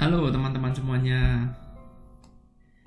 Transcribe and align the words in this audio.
Halo 0.00 0.32
teman-teman 0.32 0.72
semuanya. 0.72 1.44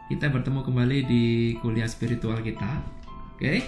Kita 0.10 0.34
bertemu 0.34 0.66
kembali 0.66 1.06
di 1.06 1.54
kuliah 1.62 1.86
spiritual 1.86 2.42
kita. 2.42 2.82
Oke. 3.38 3.62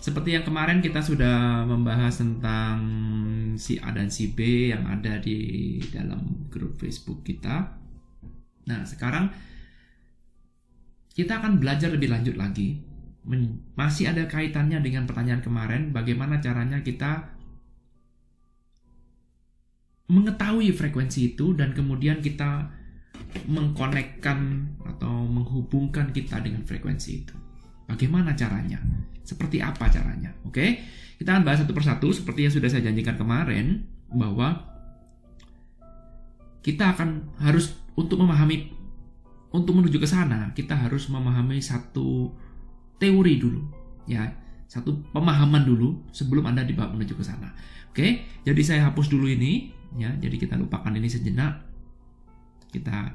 Seperti 0.00 0.32
yang 0.32 0.40
kemarin 0.48 0.80
kita 0.80 1.04
sudah 1.04 1.68
membahas 1.68 2.16
tentang 2.16 2.80
si 3.60 3.76
A 3.76 3.92
dan 3.92 4.08
si 4.08 4.32
B 4.32 4.72
yang 4.72 4.88
ada 4.88 5.20
di 5.20 5.76
dalam 5.92 6.48
grup 6.48 6.80
Facebook 6.80 7.28
kita. 7.28 7.76
Nah, 8.72 8.80
sekarang 8.88 9.36
kita 11.12 11.44
akan 11.44 11.60
belajar 11.60 11.92
lebih 11.92 12.08
lanjut 12.08 12.40
lagi. 12.40 12.80
Masih 13.76 14.16
ada 14.16 14.24
kaitannya 14.24 14.80
dengan 14.80 15.04
pertanyaan 15.04 15.44
kemarin, 15.44 15.92
bagaimana 15.92 16.40
caranya 16.40 16.80
kita 16.80 17.36
mengetahui 20.08 20.72
frekuensi 20.72 21.36
itu 21.36 21.52
dan 21.52 21.76
kemudian 21.76 22.24
kita 22.24 22.77
mengkonekkan 23.48 24.70
atau 24.84 25.28
menghubungkan 25.28 26.12
kita 26.12 26.40
dengan 26.40 26.64
frekuensi 26.64 27.10
itu. 27.24 27.36
Bagaimana 27.88 28.36
caranya? 28.36 28.80
Seperti 29.24 29.60
apa 29.60 29.88
caranya? 29.88 30.32
Oke, 30.44 30.80
kita 31.18 31.34
akan 31.34 31.42
bahas 31.44 31.60
satu 31.64 31.74
persatu 31.74 32.08
seperti 32.14 32.48
yang 32.48 32.52
sudah 32.52 32.68
saya 32.70 32.88
janjikan 32.88 33.16
kemarin 33.18 33.84
bahwa 34.08 34.64
kita 36.62 36.94
akan 36.94 37.32
harus 37.40 37.74
untuk 37.98 38.20
memahami 38.20 38.70
untuk 39.50 39.80
menuju 39.80 39.98
ke 39.98 40.08
sana 40.08 40.52
kita 40.52 40.76
harus 40.76 41.08
memahami 41.08 41.58
satu 41.58 42.32
teori 43.00 43.40
dulu 43.40 43.62
ya 44.04 44.28
satu 44.68 45.00
pemahaman 45.16 45.64
dulu 45.64 46.04
sebelum 46.12 46.44
anda 46.44 46.62
dibawa 46.62 46.92
menuju 46.92 47.16
ke 47.16 47.24
sana 47.24 47.56
oke 47.90 48.06
jadi 48.44 48.60
saya 48.60 48.80
hapus 48.92 49.08
dulu 49.08 49.26
ini 49.32 49.72
ya 49.96 50.12
jadi 50.20 50.36
kita 50.36 50.60
lupakan 50.60 50.92
ini 50.92 51.08
sejenak 51.08 51.64
kita 52.72 53.12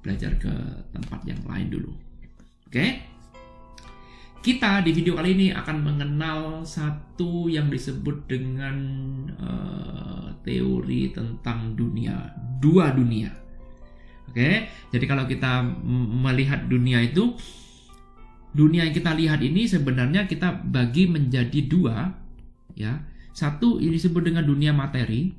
belajar 0.00 0.38
ke 0.38 0.52
tempat 0.94 1.20
yang 1.26 1.42
lain 1.44 1.68
dulu. 1.68 1.92
Oke? 2.70 3.02
Kita 4.46 4.78
di 4.86 4.94
video 4.94 5.18
kali 5.18 5.34
ini 5.34 5.46
akan 5.50 5.76
mengenal 5.82 6.62
satu 6.62 7.50
yang 7.50 7.66
disebut 7.66 8.30
dengan 8.30 8.76
uh, 9.42 10.30
teori 10.46 11.10
tentang 11.10 11.74
dunia 11.74 12.30
dua 12.62 12.94
dunia. 12.94 13.34
Oke? 14.30 14.70
Jadi 14.94 15.04
kalau 15.10 15.26
kita 15.26 15.66
melihat 16.22 16.70
dunia 16.70 17.02
itu 17.02 17.34
dunia 18.54 18.86
yang 18.86 18.94
kita 18.94 19.12
lihat 19.18 19.42
ini 19.42 19.66
sebenarnya 19.66 20.30
kita 20.30 20.62
bagi 20.62 21.10
menjadi 21.10 21.66
dua 21.66 22.14
ya. 22.78 23.02
Satu 23.34 23.82
ini 23.82 23.98
disebut 23.98 24.32
dengan 24.32 24.46
dunia 24.46 24.72
materi 24.72 25.34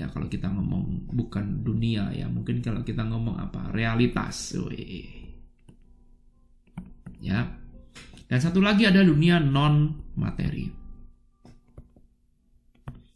ya 0.00 0.08
kalau 0.08 0.26
kita 0.32 0.48
ngomong 0.48 1.12
bukan 1.12 1.60
dunia 1.60 2.08
ya 2.16 2.24
mungkin 2.24 2.64
kalau 2.64 2.80
kita 2.80 3.04
ngomong 3.04 3.36
apa? 3.36 3.68
Realitas 3.76 4.56
Wih. 4.56 5.36
ya. 7.20 7.44
Dan 8.30 8.38
satu 8.38 8.62
lagi 8.62 8.86
ada 8.86 9.02
dunia 9.04 9.42
non 9.42 9.92
materi 10.16 10.80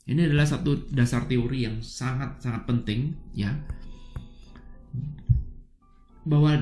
ini 0.05 0.21
adalah 0.29 0.45
satu 0.45 0.93
dasar 0.93 1.25
teori 1.25 1.65
yang 1.65 1.81
sangat 1.81 2.37
sangat 2.45 2.69
penting 2.69 3.17
ya. 3.33 3.57
Bahwa 6.29 6.57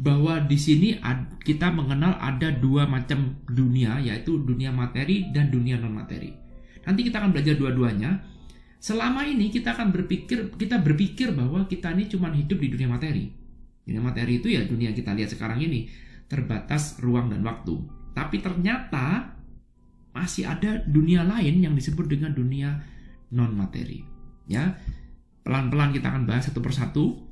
bahwa 0.00 0.40
di 0.48 0.56
sini 0.56 0.96
kita 1.44 1.68
mengenal 1.68 2.16
ada 2.16 2.48
dua 2.48 2.88
macam 2.88 3.36
dunia 3.44 4.00
yaitu 4.00 4.40
dunia 4.40 4.72
materi 4.72 5.28
dan 5.28 5.52
dunia 5.52 5.76
non 5.76 5.92
materi 5.92 6.32
nanti 6.88 7.04
kita 7.04 7.20
akan 7.20 7.36
belajar 7.36 7.60
dua-duanya 7.60 8.24
selama 8.80 9.28
ini 9.28 9.52
kita 9.52 9.76
akan 9.76 9.92
berpikir 9.92 10.56
kita 10.56 10.80
berpikir 10.80 11.36
bahwa 11.36 11.68
kita 11.68 11.92
ini 11.92 12.08
cuma 12.08 12.32
hidup 12.32 12.56
di 12.56 12.68
dunia 12.72 12.88
materi. 12.88 13.28
Dunia 13.84 14.00
materi 14.00 14.40
itu 14.40 14.48
ya 14.48 14.64
dunia 14.64 14.96
kita 14.96 15.12
lihat 15.12 15.36
sekarang 15.36 15.60
ini 15.60 15.86
terbatas 16.26 16.96
ruang 17.04 17.28
dan 17.28 17.44
waktu. 17.44 17.76
Tapi 18.16 18.40
ternyata 18.40 19.36
masih 20.16 20.48
ada 20.48 20.82
dunia 20.88 21.22
lain 21.22 21.62
yang 21.62 21.76
disebut 21.76 22.08
dengan 22.08 22.32
dunia 22.32 22.80
non 23.36 23.52
materi. 23.54 24.02
Ya, 24.50 24.80
pelan-pelan 25.46 25.94
kita 25.94 26.10
akan 26.10 26.24
bahas 26.26 26.48
satu 26.48 26.64
persatu. 26.64 27.28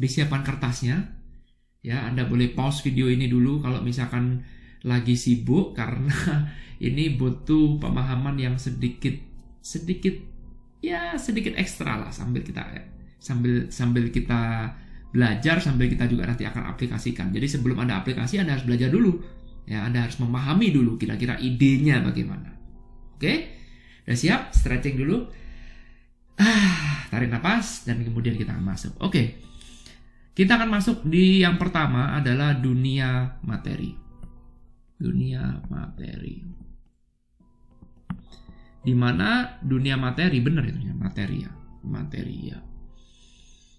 Disiapkan 0.00 0.40
kertasnya. 0.40 1.20
Ya, 1.84 2.08
Anda 2.08 2.24
boleh 2.24 2.56
pause 2.56 2.80
video 2.80 3.10
ini 3.12 3.28
dulu 3.28 3.60
kalau 3.60 3.84
misalkan 3.84 4.46
lagi 4.82 5.14
sibuk 5.14 5.74
karena 5.78 6.48
ini 6.82 7.14
butuh 7.14 7.78
pemahaman 7.78 8.38
yang 8.40 8.56
sedikit 8.58 9.14
sedikit 9.62 10.31
ya 10.82 11.14
sedikit 11.14 11.54
ekstra 11.54 12.02
lah 12.02 12.10
sambil 12.10 12.42
kita 12.42 12.60
sambil 13.22 13.70
sambil 13.70 14.10
kita 14.10 14.74
belajar 15.14 15.62
sambil 15.62 15.86
kita 15.86 16.10
juga 16.10 16.26
nanti 16.26 16.42
akan 16.42 16.74
aplikasikan. 16.74 17.30
Jadi 17.30 17.46
sebelum 17.46 17.78
Anda 17.78 18.02
aplikasi 18.02 18.42
Anda 18.42 18.58
harus 18.58 18.66
belajar 18.66 18.90
dulu. 18.90 19.22
Ya, 19.62 19.86
Anda 19.86 20.10
harus 20.10 20.18
memahami 20.18 20.74
dulu 20.74 20.98
kira-kira 20.98 21.38
idenya 21.38 22.02
bagaimana. 22.02 22.50
Oke? 23.14 23.54
Udah 24.02 24.18
siap? 24.18 24.50
Stretching 24.50 24.98
dulu. 24.98 25.30
Ah, 26.34 27.06
tarik 27.12 27.30
nafas 27.30 27.86
dan 27.86 28.02
kemudian 28.02 28.34
kita 28.34 28.50
masuk. 28.58 28.98
Oke. 28.98 29.38
Kita 30.32 30.58
akan 30.58 30.72
masuk 30.72 31.06
di 31.06 31.44
yang 31.44 31.60
pertama 31.60 32.18
adalah 32.18 32.56
dunia 32.56 33.38
materi. 33.44 33.94
Dunia 34.98 35.60
materi 35.68 36.61
di 38.82 38.94
mana 38.98 39.62
dunia 39.62 39.94
materi 39.94 40.42
benar 40.42 40.66
itu 40.66 40.90
materi 40.98 41.46
ya 41.46 41.52
materi 41.86 42.36
ya. 42.50 42.58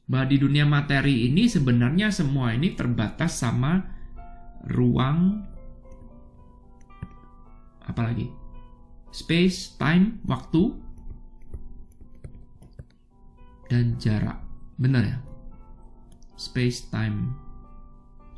Bahwa 0.03 0.28
di 0.28 0.38
dunia 0.40 0.68
materi 0.68 1.31
ini 1.31 1.47
sebenarnya 1.47 2.12
semua 2.12 2.52
ini 2.52 2.75
terbatas 2.75 3.40
sama 3.40 3.80
ruang 4.68 5.44
apalagi 7.84 8.31
space 9.12 9.75
time 9.80 10.24
waktu 10.28 10.75
dan 13.72 13.96
jarak. 14.00 14.40
Benar 14.75 15.03
ya? 15.08 15.18
Space 16.35 16.91
time. 16.91 17.31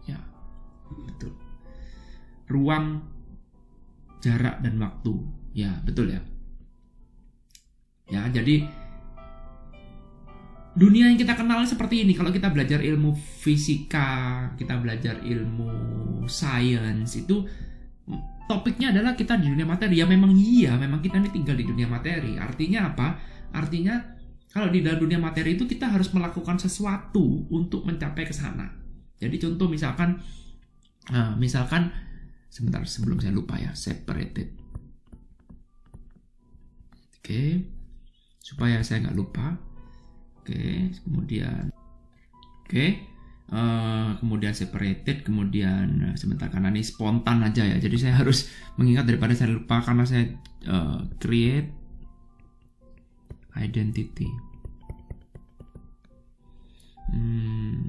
Ya 0.05 0.21
betul. 1.09 1.33
Ruang 2.45 3.01
jarak 4.21 4.61
dan 4.61 4.77
waktu. 4.77 5.13
Ya 5.55 5.81
betul 5.81 6.13
ya 6.13 6.21
Ya, 8.05 8.21
jadi 8.29 8.69
dunia 10.75 11.09
yang 11.09 11.17
kita 11.17 11.33
kenal 11.33 11.63
seperti 11.65 12.05
ini. 12.05 12.13
Kalau 12.13 12.29
kita 12.29 12.51
belajar 12.51 12.83
ilmu 12.83 13.15
fisika, 13.15 14.51
kita 14.59 14.77
belajar 14.77 15.23
ilmu 15.23 15.71
sains 16.27 17.15
itu 17.15 17.47
topiknya 18.45 18.93
adalah 18.93 19.17
kita 19.17 19.39
di 19.41 19.49
dunia 19.49 19.65
materi. 19.65 20.03
Ya 20.03 20.05
memang 20.05 20.35
iya, 20.35 20.77
memang 20.77 21.01
kita 21.01 21.17
ini 21.17 21.31
tinggal 21.33 21.57
di 21.57 21.65
dunia 21.65 21.89
materi. 21.89 22.37
Artinya 22.37 22.93
apa? 22.93 23.17
Artinya 23.55 23.97
kalau 24.53 24.69
di 24.69 24.85
dalam 24.85 25.01
dunia 25.01 25.17
materi 25.17 25.57
itu 25.57 25.65
kita 25.65 25.89
harus 25.89 26.11
melakukan 26.13 26.61
sesuatu 26.61 27.49
untuk 27.49 27.87
mencapai 27.87 28.27
ke 28.27 28.35
sana. 28.35 28.69
Jadi 29.17 29.41
contoh 29.41 29.65
misalkan 29.71 30.19
nah, 31.09 31.33
misalkan 31.39 31.89
sebentar 32.51 32.85
sebelum 32.85 33.17
saya 33.17 33.33
lupa 33.33 33.57
ya, 33.57 33.73
separated. 33.73 34.53
Oke. 37.15 37.25
Okay 37.25 37.74
supaya 38.45 38.85
saya 38.85 39.09
nggak 39.09 39.17
lupa. 39.17 39.57
Oke 40.37 40.93
kemudian 41.01 41.73
oke 42.61 42.85
uh, 43.49 44.13
kemudian 44.21 44.53
separated 44.53 45.25
kemudian 45.25 46.13
uh, 46.13 46.13
sebentar 46.13 46.53
karena 46.53 46.69
ini 46.69 46.85
spontan 46.85 47.41
aja 47.41 47.65
ya. 47.65 47.81
Jadi 47.81 47.97
saya 47.97 48.21
harus 48.21 48.45
mengingat 48.77 49.09
daripada 49.09 49.33
saya 49.33 49.49
lupa 49.49 49.81
karena 49.81 50.05
saya 50.05 50.29
uh, 50.69 51.01
create 51.17 51.73
identity. 53.57 54.29
Hmm, 57.05 57.81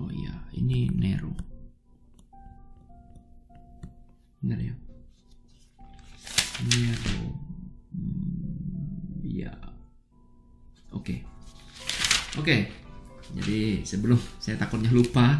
oh 0.00 0.08
iya 0.08 0.32
ini 0.56 0.88
Nero. 0.96 1.36
Benar 4.40 4.60
ya 4.64 4.87
Oke. 12.48 12.64
Jadi 13.36 13.84
sebelum 13.84 14.16
saya 14.40 14.56
takutnya 14.56 14.88
lupa 14.88 15.36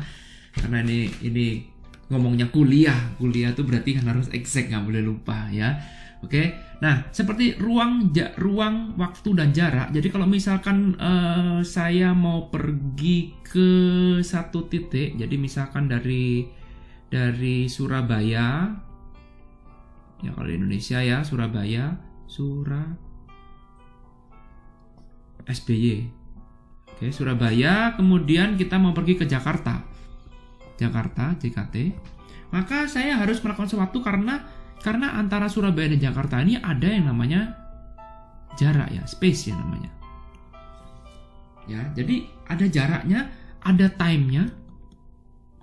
karena 0.52 0.84
ini 0.84 1.08
ini 1.24 1.64
ngomongnya 2.12 2.52
kuliah. 2.52 3.16
Kuliah 3.16 3.56
tuh 3.56 3.64
berarti 3.64 3.96
kan 3.96 4.12
harus 4.12 4.28
exact 4.28 4.68
nggak 4.68 4.84
boleh 4.84 5.00
lupa 5.00 5.48
ya. 5.48 5.72
Oke. 6.20 6.52
Nah, 6.84 7.08
seperti 7.08 7.56
ruang 7.56 8.12
ja, 8.12 8.36
ruang 8.36 8.92
waktu 9.00 9.40
dan 9.40 9.56
jarak. 9.56 9.88
Jadi 9.88 10.04
kalau 10.12 10.28
misalkan 10.28 11.00
uh, 11.00 11.64
saya 11.64 12.12
mau 12.12 12.52
pergi 12.52 13.40
ke 13.40 13.70
satu 14.20 14.68
titik, 14.68 15.16
jadi 15.16 15.32
misalkan 15.40 15.88
dari 15.88 16.44
dari 17.08 17.72
Surabaya 17.72 18.68
ya 20.20 20.30
kalau 20.36 20.44
di 20.44 20.60
Indonesia 20.60 21.00
ya 21.00 21.24
Surabaya 21.24 21.96
Surabaya. 22.28 23.08
SBY. 25.48 26.17
Oke, 26.98 27.14
Surabaya, 27.14 27.94
kemudian 27.94 28.58
kita 28.58 28.74
mau 28.74 28.90
pergi 28.90 29.14
ke 29.14 29.22
Jakarta. 29.22 29.86
Jakarta, 30.82 31.38
JKT. 31.38 31.94
Maka 32.50 32.90
saya 32.90 33.22
harus 33.22 33.38
melakukan 33.38 33.70
sesuatu 33.70 34.02
karena 34.02 34.42
karena 34.82 35.14
antara 35.14 35.46
Surabaya 35.46 35.94
dan 35.94 36.02
Jakarta 36.10 36.42
ini 36.42 36.58
ada 36.58 36.90
yang 36.90 37.06
namanya 37.06 37.54
jarak 38.58 38.90
ya, 38.90 39.06
space 39.06 39.46
ya 39.46 39.54
namanya. 39.54 39.94
Ya, 41.70 41.86
jadi 41.94 42.26
ada 42.50 42.66
jaraknya, 42.66 43.30
ada 43.62 43.86
time-nya. 43.94 44.50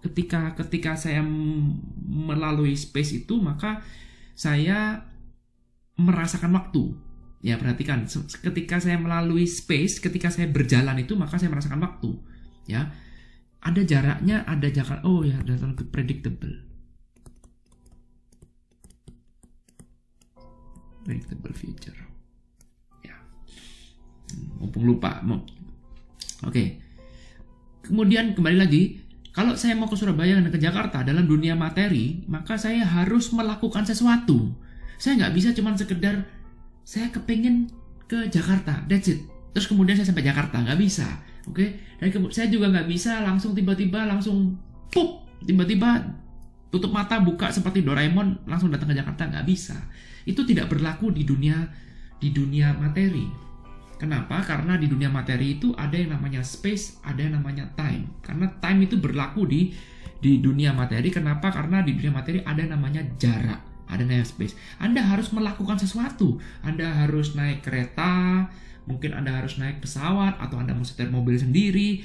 Ketika 0.08 0.56
ketika 0.56 0.96
saya 0.96 1.20
melalui 2.08 2.80
space 2.80 3.28
itu, 3.28 3.44
maka 3.44 3.84
saya 4.40 5.04
merasakan 6.00 6.56
waktu 6.56 6.96
Ya 7.46 7.62
perhatikan, 7.62 8.10
ketika 8.42 8.82
saya 8.82 8.98
melalui 8.98 9.46
space, 9.46 10.02
ketika 10.02 10.34
saya 10.34 10.50
berjalan 10.50 10.98
itu 10.98 11.14
maka 11.14 11.38
saya 11.38 11.54
merasakan 11.54 11.78
waktu. 11.78 12.18
Ya, 12.66 12.90
ada 13.62 13.86
jaraknya, 13.86 14.42
ada 14.50 14.66
jarak. 14.66 15.06
Oh 15.06 15.22
ya, 15.22 15.38
datang 15.46 15.78
ke 15.78 15.86
predictable. 15.86 16.66
Predictable 21.06 21.54
future. 21.54 21.94
Ya, 23.06 23.14
hmm, 23.14 24.66
mumpung 24.66 24.90
lupa. 24.90 25.22
Oke. 25.22 25.46
Okay. 26.50 26.68
Kemudian 27.86 28.34
kembali 28.34 28.58
lagi, 28.58 29.06
kalau 29.30 29.54
saya 29.54 29.78
mau 29.78 29.86
ke 29.86 29.94
Surabaya 29.94 30.42
dan 30.42 30.50
ke 30.50 30.58
Jakarta 30.58 31.06
dalam 31.06 31.30
dunia 31.30 31.54
materi, 31.54 32.26
maka 32.26 32.58
saya 32.58 32.82
harus 32.82 33.30
melakukan 33.30 33.86
sesuatu. 33.86 34.58
Saya 34.98 35.22
nggak 35.22 35.34
bisa 35.38 35.54
cuma 35.54 35.78
sekedar 35.78 36.26
saya 36.86 37.10
kepengen 37.10 37.74
ke 38.06 38.30
Jakarta, 38.30 38.86
that's 38.86 39.10
it. 39.10 39.26
Terus 39.58 39.66
kemudian 39.66 39.98
saya 39.98 40.14
sampai 40.14 40.22
Jakarta, 40.22 40.62
nggak 40.62 40.78
bisa, 40.78 41.26
oke? 41.50 41.58
Okay? 41.58 41.70
Dan 41.98 42.14
kemudian 42.14 42.38
saya 42.38 42.48
juga 42.54 42.70
nggak 42.70 42.86
bisa 42.86 43.26
langsung 43.26 43.58
tiba-tiba 43.58 44.06
langsung 44.06 44.54
pup, 44.94 45.26
tiba-tiba 45.42 46.06
tutup 46.70 46.94
mata 46.94 47.18
buka 47.18 47.50
seperti 47.50 47.82
Doraemon 47.82 48.46
langsung 48.46 48.70
datang 48.70 48.94
ke 48.94 48.96
Jakarta 49.02 49.26
nggak 49.26 49.46
bisa. 49.50 49.74
Itu 50.30 50.46
tidak 50.46 50.70
berlaku 50.70 51.10
di 51.10 51.26
dunia 51.26 51.58
di 52.22 52.30
dunia 52.30 52.78
materi. 52.78 53.26
Kenapa? 53.96 54.44
Karena 54.46 54.78
di 54.78 54.86
dunia 54.86 55.10
materi 55.10 55.58
itu 55.58 55.74
ada 55.74 55.96
yang 55.96 56.14
namanya 56.14 56.46
space, 56.46 57.02
ada 57.02 57.26
yang 57.26 57.40
namanya 57.42 57.66
time. 57.74 58.12
Karena 58.22 58.52
time 58.62 58.86
itu 58.86 59.02
berlaku 59.02 59.50
di 59.50 59.74
di 60.22 60.38
dunia 60.38 60.76
materi. 60.76 61.10
Kenapa? 61.10 61.50
Karena 61.50 61.82
di 61.82 61.98
dunia 61.98 62.14
materi 62.14 62.44
ada 62.44 62.60
yang 62.60 62.76
namanya 62.78 63.02
jarak 63.18 63.75
ada 63.86 64.02
naik 64.02 64.26
space. 64.26 64.58
Anda 64.82 65.06
harus 65.06 65.30
melakukan 65.32 65.78
sesuatu. 65.78 66.42
Anda 66.66 67.06
harus 67.06 67.38
naik 67.38 67.62
kereta, 67.62 68.46
mungkin 68.90 69.14
Anda 69.14 69.42
harus 69.42 69.62
naik 69.62 69.82
pesawat, 69.82 70.42
atau 70.42 70.58
Anda 70.62 70.74
mau 70.74 70.86
setir 70.86 71.10
mobil 71.10 71.38
sendiri. 71.38 72.02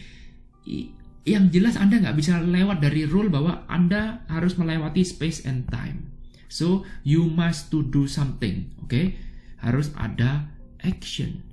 Yang 1.25 1.45
jelas 1.53 1.75
Anda 1.81 2.01
nggak 2.01 2.17
bisa 2.17 2.41
lewat 2.41 2.85
dari 2.85 3.05
rule 3.09 3.33
bahwa 3.33 3.65
Anda 3.69 4.25
harus 4.29 4.57
melewati 4.61 5.05
space 5.05 5.45
and 5.49 5.69
time. 5.69 6.13
So, 6.51 6.83
you 7.07 7.31
must 7.31 7.71
to 7.71 7.87
do 7.87 8.11
something, 8.11 8.75
oke? 8.83 8.91
Okay? 8.91 9.15
Harus 9.63 9.95
ada 9.95 10.51
action. 10.83 11.47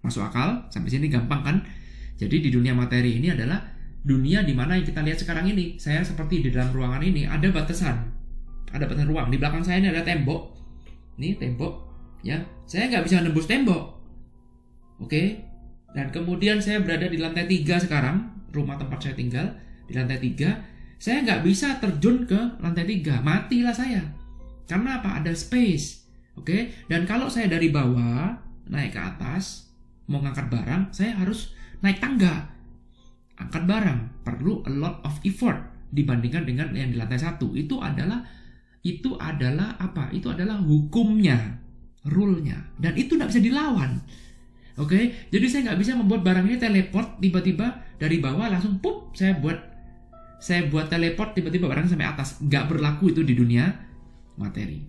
Masuk 0.00 0.24
akal? 0.24 0.70
Sampai 0.70 0.94
sini 0.94 1.10
gampang 1.10 1.42
kan? 1.42 1.56
Jadi 2.20 2.38
di 2.44 2.50
dunia 2.52 2.76
materi 2.76 3.16
ini 3.18 3.32
adalah 3.32 3.60
dunia 4.00 4.40
di 4.44 4.56
mana 4.56 4.76
yang 4.76 4.86
kita 4.86 5.04
lihat 5.04 5.18
sekarang 5.20 5.48
ini. 5.52 5.76
Saya 5.76 6.00
seperti 6.00 6.40
di 6.40 6.50
dalam 6.52 6.72
ruangan 6.72 7.02
ini 7.04 7.28
ada 7.28 7.48
batasan. 7.52 7.96
Ada 8.72 8.86
batasan 8.88 9.08
ruang. 9.10 9.28
Di 9.28 9.36
belakang 9.36 9.64
saya 9.64 9.82
ini 9.82 9.88
ada 9.92 10.00
tembok. 10.00 10.56
Ini 11.20 11.36
tembok. 11.36 11.88
Ya, 12.20 12.44
saya 12.68 12.88
nggak 12.92 13.04
bisa 13.08 13.24
nembus 13.24 13.48
tembok. 13.48 14.00
Oke. 15.00 15.44
Dan 15.90 16.14
kemudian 16.14 16.62
saya 16.62 16.78
berada 16.78 17.10
di 17.10 17.18
lantai 17.18 17.50
tiga 17.50 17.80
sekarang, 17.80 18.46
rumah 18.54 18.78
tempat 18.78 19.02
saya 19.02 19.14
tinggal 19.16 19.58
di 19.88 19.92
lantai 19.96 20.22
tiga. 20.22 20.62
Saya 21.00 21.24
nggak 21.24 21.40
bisa 21.42 21.80
terjun 21.80 22.28
ke 22.28 22.60
lantai 22.60 22.84
tiga, 22.84 23.24
matilah 23.24 23.72
saya. 23.72 24.04
Karena 24.68 25.00
apa? 25.00 25.18
Ada 25.18 25.32
space. 25.32 26.06
Oke. 26.38 26.72
Dan 26.86 27.08
kalau 27.08 27.26
saya 27.26 27.50
dari 27.50 27.72
bawah 27.72 28.36
naik 28.70 28.94
ke 28.94 29.00
atas, 29.00 29.72
mau 30.06 30.22
ngangkat 30.22 30.46
barang, 30.46 30.82
saya 30.94 31.16
harus 31.18 31.56
naik 31.80 31.98
tangga 31.98 32.59
angkat 33.40 33.64
barang. 33.64 34.22
Perlu 34.22 34.64
a 34.68 34.72
lot 34.72 35.00
of 35.02 35.16
effort 35.24 35.56
dibandingkan 35.90 36.46
dengan 36.46 36.70
yang 36.76 36.92
di 36.92 36.96
lantai 37.00 37.18
satu. 37.18 37.56
Itu 37.56 37.80
adalah 37.80 38.22
itu 38.80 39.16
adalah 39.16 39.76
apa? 39.76 40.08
Itu 40.12 40.32
adalah 40.32 40.60
hukumnya 40.60 41.60
rule-nya. 42.08 42.56
Dan 42.80 42.96
itu 42.96 43.16
tidak 43.16 43.32
bisa 43.32 43.42
dilawan. 43.44 44.00
Oke? 44.80 44.96
Okay? 44.96 45.04
jadi 45.28 45.46
saya 45.50 45.60
nggak 45.70 45.80
bisa 45.82 45.92
membuat 45.92 46.24
barang 46.24 46.46
ini 46.48 46.56
teleport 46.56 47.20
tiba-tiba 47.20 47.84
dari 48.00 48.16
bawah 48.16 48.48
langsung 48.48 48.80
pup 48.80 49.12
saya 49.12 49.36
buat 49.36 49.58
saya 50.40 50.72
buat 50.72 50.88
teleport 50.88 51.36
tiba-tiba 51.36 51.68
barang 51.68 51.92
sampai 51.92 52.08
atas. 52.08 52.40
Nggak 52.40 52.64
berlaku 52.72 53.12
itu 53.12 53.20
di 53.20 53.36
dunia 53.36 53.68
materi. 54.40 54.80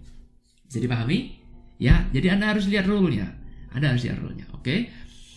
Jadi 0.71 0.87
pahami 0.87 1.35
ya 1.75 2.07
jadi 2.15 2.39
anda 2.39 2.55
harus 2.55 2.71
lihat 2.71 2.87
rule-nya. 2.87 3.27
Anda 3.75 3.91
harus 3.91 4.07
lihat 4.07 4.23
rule-nya 4.23 4.47
oke? 4.55 4.63
okay? 4.63 4.79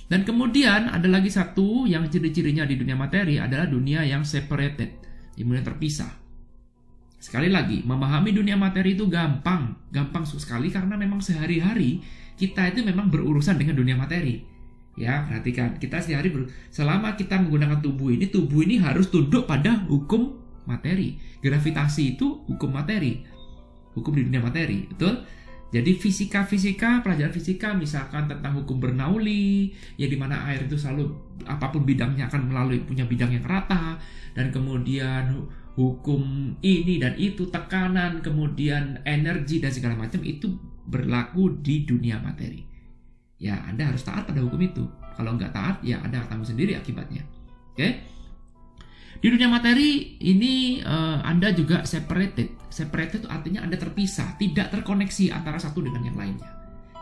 Dan 0.05 0.23
kemudian 0.23 0.93
ada 0.93 1.09
lagi 1.09 1.33
satu 1.33 1.89
yang 1.89 2.05
ciri-cirinya 2.13 2.69
di 2.69 2.77
dunia 2.77 2.93
materi 2.93 3.41
adalah 3.41 3.65
dunia 3.65 4.05
yang 4.05 4.21
separated, 4.21 5.01
dunia 5.37 5.65
terpisah. 5.65 6.13
Sekali 7.17 7.49
lagi, 7.49 7.81
memahami 7.81 8.37
dunia 8.37 8.53
materi 8.53 8.93
itu 8.93 9.09
gampang, 9.09 9.89
gampang 9.89 10.29
sekali 10.29 10.69
karena 10.69 11.01
memang 11.01 11.25
sehari-hari 11.25 12.05
kita 12.37 12.69
itu 12.69 12.85
memang 12.85 13.09
berurusan 13.09 13.57
dengan 13.57 13.81
dunia 13.81 13.97
materi. 13.97 14.45
Ya, 14.95 15.27
perhatikan, 15.27 15.81
kita 15.81 15.99
sehari 16.05 16.31
ber 16.31 16.53
selama 16.71 17.17
kita 17.19 17.41
menggunakan 17.41 17.81
tubuh 17.83 18.15
ini, 18.15 18.31
tubuh 18.31 18.63
ini 18.63 18.79
harus 18.79 19.11
tunduk 19.11 19.49
pada 19.49 19.89
hukum 19.89 20.39
materi. 20.69 21.19
Gravitasi 21.41 22.15
itu 22.15 22.45
hukum 22.47 22.71
materi. 22.71 23.25
Hukum 23.97 24.13
di 24.15 24.23
dunia 24.29 24.45
materi, 24.45 24.85
betul? 24.85 25.25
Jadi 25.75 25.99
fisika-fisika, 25.99 27.03
pelajaran 27.03 27.35
fisika 27.35 27.75
misalkan 27.75 28.31
tentang 28.31 28.63
hukum 28.63 28.79
Bernoulli, 28.79 29.75
ya 29.99 30.07
di 30.07 30.15
mana 30.15 30.47
air 30.47 30.71
itu 30.71 30.79
selalu 30.79 31.11
apa 31.51 31.75
pun 31.75 31.83
bidangnya 31.83 32.31
akan 32.31 32.47
melalui 32.47 32.79
punya 32.87 33.03
bidang 33.03 33.35
yang 33.35 33.43
rata 33.43 33.99
dan 34.39 34.55
kemudian 34.55 35.35
hukum 35.75 36.55
ini 36.63 37.03
dan 37.03 37.19
itu 37.19 37.51
tekanan, 37.51 38.23
kemudian 38.23 39.03
energi 39.03 39.59
dan 39.59 39.75
segala 39.75 39.99
macam 39.99 40.23
itu 40.23 40.55
berlaku 40.87 41.59
di 41.59 41.83
dunia 41.83 42.23
materi. 42.23 42.63
Ya, 43.43 43.59
Anda 43.67 43.91
harus 43.91 44.07
taat 44.07 44.31
pada 44.31 44.39
hukum 44.47 44.63
itu. 44.63 44.87
Kalau 45.19 45.35
nggak 45.35 45.51
taat, 45.51 45.83
ya 45.83 45.99
Anda 46.07 46.23
akan 46.23 46.47
sendiri 46.47 46.79
akibatnya. 46.79 47.27
Oke? 47.75 47.83
Okay? 47.83 47.93
Di 49.25 49.33
dunia 49.33 49.49
materi 49.49 50.21
ini 50.21 50.85
uh, 50.85 51.25
Anda 51.25 51.57
juga 51.57 51.89
separated. 51.89 52.69
Separated 52.69 53.25
itu 53.25 53.29
artinya 53.33 53.65
Anda 53.65 53.81
terpisah, 53.81 54.37
tidak 54.37 54.69
terkoneksi 54.69 55.33
antara 55.33 55.57
satu 55.57 55.81
dengan 55.81 56.05
yang 56.05 56.13
lainnya. 56.13 56.45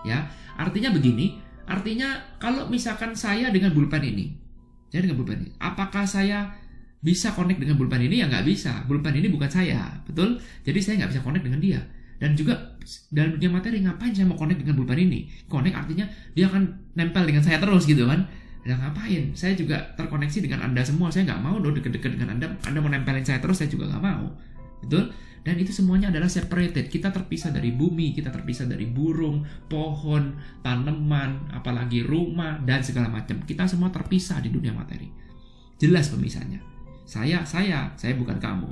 Ya, 0.06 0.30
artinya 0.54 0.94
begini. 0.94 1.42
Artinya 1.66 2.38
kalau 2.38 2.70
misalkan 2.70 3.18
saya 3.18 3.50
dengan 3.50 3.74
pulpen 3.74 4.06
ini, 4.06 4.38
saya 4.86 5.02
dengan 5.02 5.18
pulpen 5.18 5.42
ini, 5.42 5.50
apakah 5.58 6.06
saya 6.06 6.54
bisa 7.02 7.34
connect 7.34 7.58
dengan 7.58 7.74
pulpen 7.74 8.06
ini? 8.06 8.22
Ya 8.22 8.30
nggak 8.30 8.46
bisa. 8.46 8.86
Pulpen 8.86 9.18
ini 9.18 9.26
bukan 9.26 9.50
saya, 9.50 9.90
betul? 10.06 10.38
Jadi 10.62 10.78
saya 10.78 11.02
nggak 11.02 11.18
bisa 11.18 11.22
connect 11.26 11.42
dengan 11.42 11.58
dia. 11.58 11.82
Dan 12.22 12.38
juga 12.38 12.78
dalam 13.10 13.34
dunia 13.34 13.50
materi 13.50 13.82
ngapain 13.82 14.14
saya 14.14 14.30
mau 14.30 14.38
connect 14.38 14.62
dengan 14.62 14.78
pulpen 14.78 15.10
ini? 15.10 15.26
Connect 15.50 15.74
artinya 15.74 16.06
dia 16.38 16.46
akan 16.46 16.94
nempel 16.94 17.26
dengan 17.26 17.42
saya 17.42 17.58
terus 17.58 17.82
gitu 17.82 18.06
kan? 18.06 18.30
Ya 18.62 18.78
ngapain? 18.78 19.34
Saya 19.34 19.58
juga 19.58 19.94
terkoneksi 19.98 20.38
dengan 20.46 20.62
anda 20.66 20.82
semua. 20.86 21.10
Saya 21.10 21.26
nggak 21.28 21.42
mau 21.42 21.56
dong 21.58 21.74
deket-deket 21.78 22.18
dengan 22.18 22.38
anda. 22.38 22.46
Anda 22.66 22.78
mau 22.78 22.90
nempelin 22.90 23.26
saya 23.26 23.42
terus 23.42 23.58
saya 23.62 23.70
juga 23.70 23.90
nggak 23.90 24.02
mau. 24.02 24.26
Betul? 24.86 25.10
Dan 25.42 25.58
itu 25.58 25.74
semuanya 25.74 26.14
adalah 26.14 26.30
separated. 26.30 26.86
Kita 26.86 27.10
terpisah 27.10 27.50
dari 27.50 27.74
bumi 27.74 28.14
kita 28.14 28.30
terpisah 28.30 28.70
dari 28.70 28.86
burung 28.86 29.42
pohon 29.66 30.38
tanaman 30.62 31.50
apalagi 31.50 32.06
rumah 32.06 32.62
dan 32.62 32.86
segala 32.86 33.10
macam. 33.10 33.42
Kita 33.42 33.66
semua 33.66 33.90
terpisah 33.90 34.38
di 34.38 34.54
dunia 34.54 34.70
materi. 34.70 35.10
Jelas 35.82 36.14
pemisahnya 36.14 36.72
saya 37.12 37.44
saya 37.44 37.92
saya 37.98 38.14
bukan 38.16 38.38
kamu. 38.38 38.70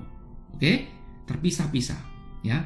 Oke? 0.56 0.88
Terpisah-pisah 1.26 2.00
ya. 2.40 2.64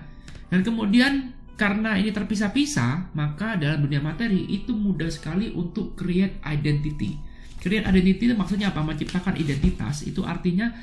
Dan 0.48 0.62
kemudian 0.62 1.34
karena 1.54 1.94
ini 1.94 2.10
terpisah-pisah, 2.10 3.14
maka 3.14 3.54
dalam 3.54 3.86
dunia 3.86 4.02
materi 4.02 4.42
itu 4.50 4.74
mudah 4.74 5.06
sekali 5.06 5.54
untuk 5.54 5.94
create 5.94 6.42
identity. 6.42 7.14
Create 7.62 7.86
identity 7.86 8.26
itu 8.26 8.34
maksudnya 8.34 8.74
apa? 8.74 8.82
Menciptakan 8.82 9.38
identitas 9.38 10.02
itu 10.02 10.26
artinya 10.26 10.74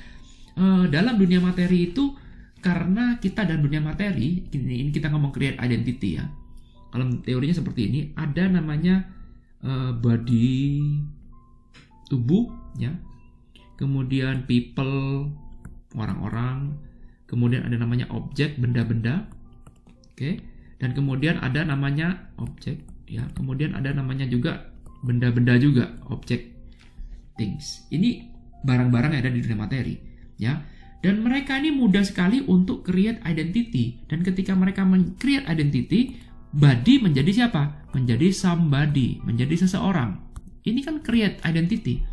uh, 0.56 0.88
dalam 0.88 1.20
dunia 1.20 1.44
materi 1.44 1.92
itu 1.92 2.16
karena 2.64 3.20
kita 3.20 3.44
dalam 3.44 3.68
dunia 3.68 3.84
materi 3.84 4.48
ini, 4.54 4.94
kita 4.96 5.12
ngomong 5.12 5.36
create 5.36 5.60
identity 5.60 6.22
ya. 6.22 6.26
Kalau 6.92 7.08
teorinya 7.20 7.56
seperti 7.58 7.82
ini, 7.92 8.00
ada 8.16 8.48
namanya 8.48 9.12
uh, 9.68 9.92
body 9.92 10.80
tubuh 12.08 12.48
ya. 12.80 12.96
Kemudian 13.76 14.48
people 14.48 15.28
orang-orang, 16.00 16.80
kemudian 17.28 17.68
ada 17.68 17.76
namanya 17.76 18.08
objek 18.14 18.56
benda-benda. 18.56 19.28
Oke. 20.16 20.51
Dan 20.82 20.98
kemudian 20.98 21.38
ada 21.38 21.62
namanya 21.62 22.34
objek 22.42 22.82
ya. 23.06 23.22
Kemudian 23.38 23.78
ada 23.78 23.94
namanya 23.94 24.26
juga 24.26 24.74
benda-benda 25.06 25.62
juga, 25.62 25.94
objek 26.10 26.58
things. 27.38 27.86
Ini 27.94 28.26
barang-barang 28.66 29.14
yang 29.14 29.22
ada 29.22 29.34
di 29.34 29.40
dunia 29.46 29.60
materi, 29.62 29.96
ya. 30.42 30.62
Dan 31.02 31.26
mereka 31.26 31.58
ini 31.58 31.74
mudah 31.74 32.06
sekali 32.06 32.46
untuk 32.46 32.86
create 32.86 33.18
identity. 33.26 34.06
Dan 34.06 34.22
ketika 34.22 34.54
mereka 34.54 34.86
create 35.18 35.46
identity, 35.50 36.22
body 36.54 37.02
menjadi 37.02 37.46
siapa? 37.46 37.90
Menjadi 37.98 38.30
somebody, 38.30 39.18
menjadi 39.26 39.66
seseorang. 39.66 40.22
Ini 40.62 40.80
kan 40.86 41.02
create 41.02 41.42
identity. 41.42 42.06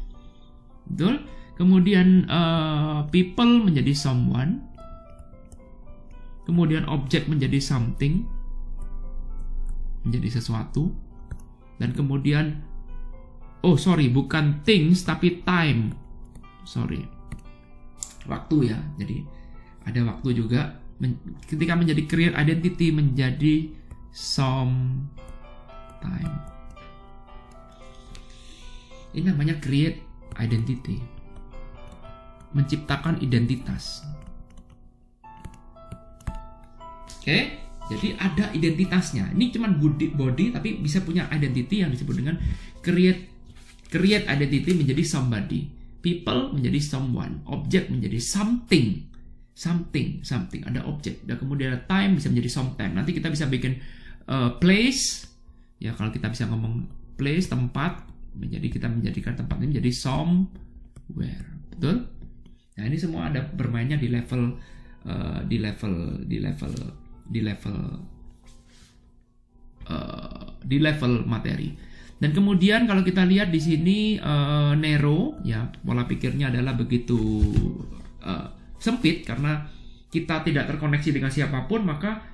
Betul? 0.88 1.20
Kemudian 1.60 2.24
uh, 2.32 3.04
people 3.12 3.60
menjadi 3.60 3.92
someone. 3.92 4.64
Kemudian 6.48 6.88
objek 6.88 7.28
menjadi 7.28 7.60
something. 7.60 8.24
Menjadi 10.08 10.40
sesuatu. 10.40 10.88
Dan 11.76 11.92
kemudian 11.92 12.64
oh 13.60 13.76
sorry 13.76 14.08
bukan 14.08 14.64
things 14.64 15.04
tapi 15.04 15.44
time. 15.44 15.92
Sorry. 16.64 17.04
Waktu 18.24 18.72
ya. 18.72 18.80
Jadi 18.96 19.20
ada 19.84 20.00
waktu 20.08 20.32
juga 20.32 20.80
men 20.98 21.20
ketika 21.44 21.78
menjadi 21.78 22.02
create 22.08 22.34
identity 22.34 22.90
menjadi 22.90 23.70
some 24.10 25.06
time. 26.00 26.34
Ini 29.12 29.32
namanya 29.32 29.56
create 29.60 30.04
identity. 30.36 31.00
Menciptakan 32.56 33.20
identitas. 33.20 34.04
Oke, 37.18 37.60
jadi 37.88 38.14
ada 38.20 38.52
identitasnya. 38.52 39.32
Ini 39.32 39.50
cuma 39.52 39.72
body, 39.72 40.12
body 40.12 40.52
tapi 40.54 40.78
bisa 40.78 41.00
punya 41.02 41.26
identity 41.32 41.82
yang 41.82 41.90
disebut 41.90 42.14
dengan 42.20 42.36
create 42.84 43.32
create 43.88 44.28
identity 44.28 44.76
menjadi 44.76 45.02
somebody. 45.04 45.72
People 45.98 46.54
menjadi 46.54 46.78
someone, 46.78 47.42
object 47.50 47.90
menjadi 47.90 48.20
something. 48.22 49.08
Something, 49.58 50.22
something. 50.22 50.62
Ada 50.62 50.86
objek. 50.86 51.26
Dan 51.26 51.34
kemudian 51.34 51.74
ada 51.74 51.82
time 51.90 52.14
bisa 52.14 52.30
menjadi 52.30 52.50
sometime. 52.52 52.94
Nanti 52.94 53.10
kita 53.10 53.26
bisa 53.26 53.50
bikin 53.50 53.82
uh, 54.30 54.54
place. 54.62 55.26
Ya 55.82 55.90
kalau 55.98 56.14
kita 56.14 56.30
bisa 56.30 56.46
ngomong 56.46 56.86
place, 57.18 57.50
tempat, 57.50 58.06
menjadi 58.38 58.66
kita 58.70 58.86
menjadikan 58.86 59.34
tempat 59.34 59.58
ini 59.58 59.76
menjadi 59.76 59.92
somewhere 59.92 61.46
betul 61.74 62.06
nah 62.78 62.84
ini 62.86 62.96
semua 62.96 63.26
ada 63.26 63.42
bermainnya 63.42 63.98
di 63.98 64.06
level 64.06 64.54
uh, 65.06 65.42
di 65.42 65.58
level 65.58 66.22
di 66.30 66.38
level 66.38 66.72
di 67.28 67.40
level 67.44 67.76
uh, 69.86 70.44
di 70.64 70.76
level 70.80 71.28
materi 71.28 71.76
dan 72.18 72.34
kemudian 72.34 72.88
kalau 72.90 73.06
kita 73.06 73.22
lihat 73.22 73.54
di 73.54 73.60
sini 73.62 73.98
uh, 74.18 74.74
Nero 74.74 75.38
ya 75.46 75.70
pola 75.84 76.08
pikirnya 76.08 76.50
adalah 76.50 76.74
begitu 76.74 77.46
uh, 78.24 78.48
sempit 78.80 79.22
karena 79.22 79.70
kita 80.08 80.42
tidak 80.42 80.66
terkoneksi 80.66 81.14
dengan 81.14 81.30
siapa 81.30 81.68
pun 81.68 81.84
maka 81.86 82.24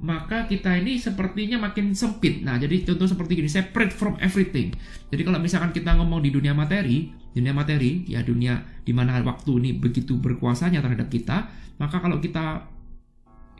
maka 0.00 0.48
kita 0.48 0.80
ini 0.80 0.96
sepertinya 0.96 1.60
makin 1.60 1.92
sempit. 1.92 2.40
Nah, 2.40 2.56
jadi 2.56 2.88
contoh 2.88 3.04
seperti 3.04 3.36
gini, 3.36 3.52
separate 3.52 3.92
from 3.92 4.16
everything. 4.24 4.72
Jadi 5.12 5.22
kalau 5.28 5.36
misalkan 5.36 5.76
kita 5.76 5.92
ngomong 5.92 6.24
di 6.24 6.32
dunia 6.32 6.56
materi, 6.56 7.12
dunia 7.36 7.52
materi, 7.52 8.08
ya 8.08 8.24
dunia 8.24 8.64
di 8.80 8.96
mana 8.96 9.20
waktu 9.20 9.60
ini 9.60 9.70
begitu 9.76 10.16
berkuasanya 10.16 10.80
terhadap 10.80 11.12
kita, 11.12 11.52
maka 11.76 12.00
kalau 12.00 12.16
kita 12.16 12.64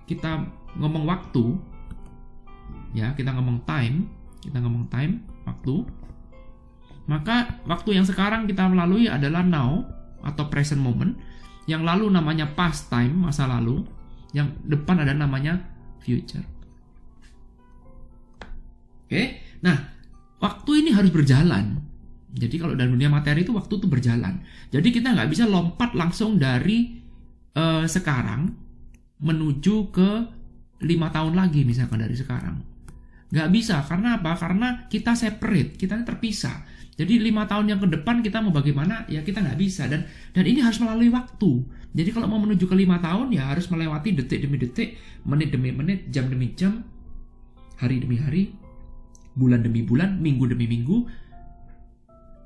kita 0.08 0.48
ngomong 0.78 1.04
waktu, 1.08 1.44
ya 2.94 3.14
kita 3.14 3.34
ngomong 3.34 3.66
time, 3.66 4.06
kita 4.42 4.58
ngomong 4.62 4.86
time, 4.90 5.24
waktu, 5.46 5.86
maka 7.10 7.58
waktu 7.66 7.98
yang 7.98 8.06
sekarang 8.06 8.46
kita 8.46 8.70
melalui 8.70 9.10
adalah 9.10 9.42
now 9.42 9.82
atau 10.22 10.46
present 10.46 10.78
moment, 10.78 11.16
yang 11.66 11.82
lalu 11.82 12.06
namanya 12.06 12.46
past 12.54 12.86
time, 12.86 13.26
masa 13.26 13.50
lalu, 13.50 13.82
yang 14.30 14.54
depan 14.62 15.02
ada 15.02 15.10
namanya 15.10 15.58
future. 15.98 16.44
Oke, 19.10 19.42
nah 19.58 19.90
waktu 20.38 20.86
ini 20.86 20.90
harus 20.94 21.10
berjalan. 21.10 21.82
Jadi 22.30 22.62
kalau 22.62 22.78
dalam 22.78 22.94
dunia 22.94 23.10
materi 23.10 23.42
itu 23.42 23.50
waktu 23.50 23.74
itu 23.82 23.90
berjalan. 23.90 24.38
Jadi 24.70 24.88
kita 24.94 25.10
nggak 25.18 25.30
bisa 25.34 25.50
lompat 25.50 25.98
langsung 25.98 26.38
dari 26.38 26.94
uh, 27.58 27.82
sekarang 27.90 28.54
menuju 29.18 29.90
ke 29.90 30.10
lima 30.80 31.12
tahun 31.12 31.36
lagi 31.36 31.64
misalkan 31.64 32.00
dari 32.00 32.16
sekarang. 32.16 32.60
Nggak 33.30 33.48
bisa 33.54 33.84
karena 33.86 34.18
apa? 34.18 34.34
Karena 34.34 34.68
kita 34.90 35.14
separate, 35.14 35.78
kita 35.78 36.02
terpisah. 36.02 36.66
Jadi 36.98 37.16
lima 37.16 37.48
tahun 37.48 37.72
yang 37.72 37.80
ke 37.80 37.88
depan 37.88 38.20
kita 38.20 38.44
mau 38.44 38.52
bagaimana 38.52 39.08
ya 39.08 39.24
kita 39.24 39.40
nggak 39.40 39.56
bisa 39.56 39.88
dan 39.88 40.04
dan 40.36 40.44
ini 40.44 40.60
harus 40.60 40.82
melalui 40.82 41.08
waktu. 41.08 41.64
Jadi 41.90 42.10
kalau 42.12 42.28
mau 42.28 42.38
menuju 42.42 42.68
ke 42.68 42.76
lima 42.76 43.00
tahun 43.00 43.32
ya 43.32 43.50
harus 43.50 43.66
melewati 43.72 44.14
detik 44.14 44.44
demi 44.44 44.60
detik, 44.60 45.00
menit 45.24 45.48
demi 45.48 45.72
menit, 45.72 46.12
jam 46.12 46.28
demi 46.28 46.52
jam, 46.52 46.84
hari 47.80 48.04
demi 48.04 48.20
hari, 48.20 48.52
bulan 49.32 49.64
demi 49.64 49.80
bulan, 49.80 50.20
minggu 50.20 50.44
demi 50.50 50.68
minggu, 50.68 51.08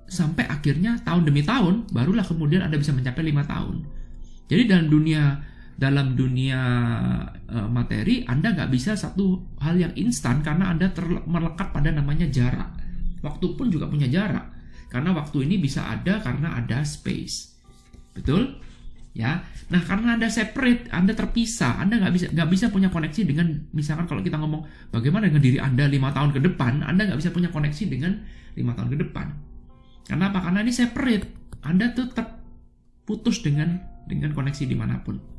sampai 0.09 0.47
akhirnya 0.47 1.01
tahun 1.03 1.27
demi 1.27 1.43
tahun 1.43 1.91
barulah 1.91 2.25
kemudian 2.25 2.63
anda 2.65 2.79
bisa 2.79 2.95
mencapai 2.95 3.25
lima 3.25 3.43
tahun. 3.45 3.85
Jadi 4.47 4.63
dalam 4.69 4.87
dunia 4.93 5.41
dalam 5.75 6.15
dunia 6.15 6.61
uh, 7.51 7.69
materi 7.69 8.23
Anda 8.25 8.55
nggak 8.55 8.71
bisa 8.71 8.95
satu 8.95 9.59
hal 9.59 9.75
yang 9.75 9.93
instan 9.99 10.41
karena 10.41 10.71
Anda 10.71 10.91
melekat 11.27 11.75
pada 11.75 11.91
namanya 11.91 12.31
jarak. 12.31 12.79
Waktu 13.25 13.47
pun 13.59 13.73
juga 13.73 13.91
punya 13.91 14.07
jarak. 14.07 14.55
Karena 14.93 15.11
waktu 15.11 15.51
ini 15.51 15.59
bisa 15.59 15.83
ada 15.91 16.23
karena 16.23 16.55
ada 16.55 16.87
space. 16.87 17.59
Betul? 18.15 18.63
Ya. 19.15 19.43
Nah, 19.71 19.83
karena 19.83 20.15
Anda 20.15 20.31
separate, 20.31 20.91
Anda 20.95 21.15
terpisah, 21.19 21.83
Anda 21.83 21.99
nggak 21.99 22.13
bisa 22.15 22.27
nggak 22.31 22.49
bisa 22.51 22.67
punya 22.71 22.91
koneksi 22.91 23.27
dengan 23.27 23.47
misalkan 23.75 24.07
kalau 24.07 24.23
kita 24.23 24.39
ngomong 24.39 24.91
bagaimana 24.95 25.27
dengan 25.27 25.43
diri 25.43 25.59
Anda 25.59 25.91
lima 25.91 26.15
tahun 26.15 26.35
ke 26.35 26.41
depan, 26.47 26.87
Anda 26.87 27.11
nggak 27.11 27.19
bisa 27.19 27.31
punya 27.35 27.51
koneksi 27.51 27.85
dengan 27.91 28.23
lima 28.55 28.75
tahun 28.79 28.95
ke 28.95 28.99
depan. 29.11 29.27
Karena 30.07 30.31
apa? 30.31 30.39
Karena 30.47 30.63
ini 30.63 30.71
separate. 30.75 31.27
Anda 31.65 31.91
tetap 31.91 32.45
putus 33.03 33.43
dengan 33.43 33.83
dengan 34.07 34.31
koneksi 34.31 34.63
di 34.69 34.77
mana 34.79 35.01
pun. 35.03 35.34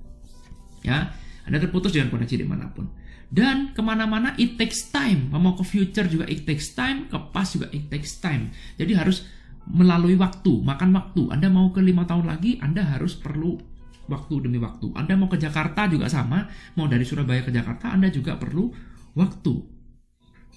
Ya, 0.85 1.17
Anda 1.49 1.57
terputus 1.57 1.97
dengan 1.97 2.13
koneksi 2.13 2.35
di 2.37 2.45
mana 2.45 2.69
pun. 2.69 2.85
Dan 3.25 3.73
ke 3.73 3.81
mana-mana 3.81 4.37
it 4.37 4.53
takes 4.61 4.93
time. 4.93 5.33
Mau 5.33 5.57
ke 5.57 5.65
future 5.65 6.05
juga 6.05 6.29
it 6.29 6.45
takes 6.45 6.77
time, 6.77 7.09
ke 7.09 7.17
past 7.33 7.57
juga 7.57 7.73
it 7.73 7.89
takes 7.89 8.21
time. 8.21 8.53
Jadi 8.77 8.93
harus 8.93 9.25
melalui 9.65 10.13
waktu, 10.13 10.61
makan 10.61 10.93
waktu. 10.93 11.33
Anda 11.33 11.49
mau 11.49 11.73
ke 11.73 11.81
lima 11.81 12.05
tahun 12.05 12.29
lagi, 12.29 12.61
Anda 12.61 12.85
harus 12.85 13.17
perlu 13.17 13.57
waktu 14.05 14.45
demi 14.45 14.61
waktu. 14.61 14.93
Anda 14.93 15.17
mau 15.17 15.25
ke 15.25 15.41
Jakarta 15.41 15.89
juga 15.89 16.05
sama, 16.05 16.45
mau 16.77 16.85
dari 16.85 17.01
Surabaya 17.01 17.41
ke 17.41 17.49
Jakarta, 17.49 17.89
Anda 17.89 18.13
juga 18.13 18.37
perlu 18.37 18.69
waktu. 19.17 19.53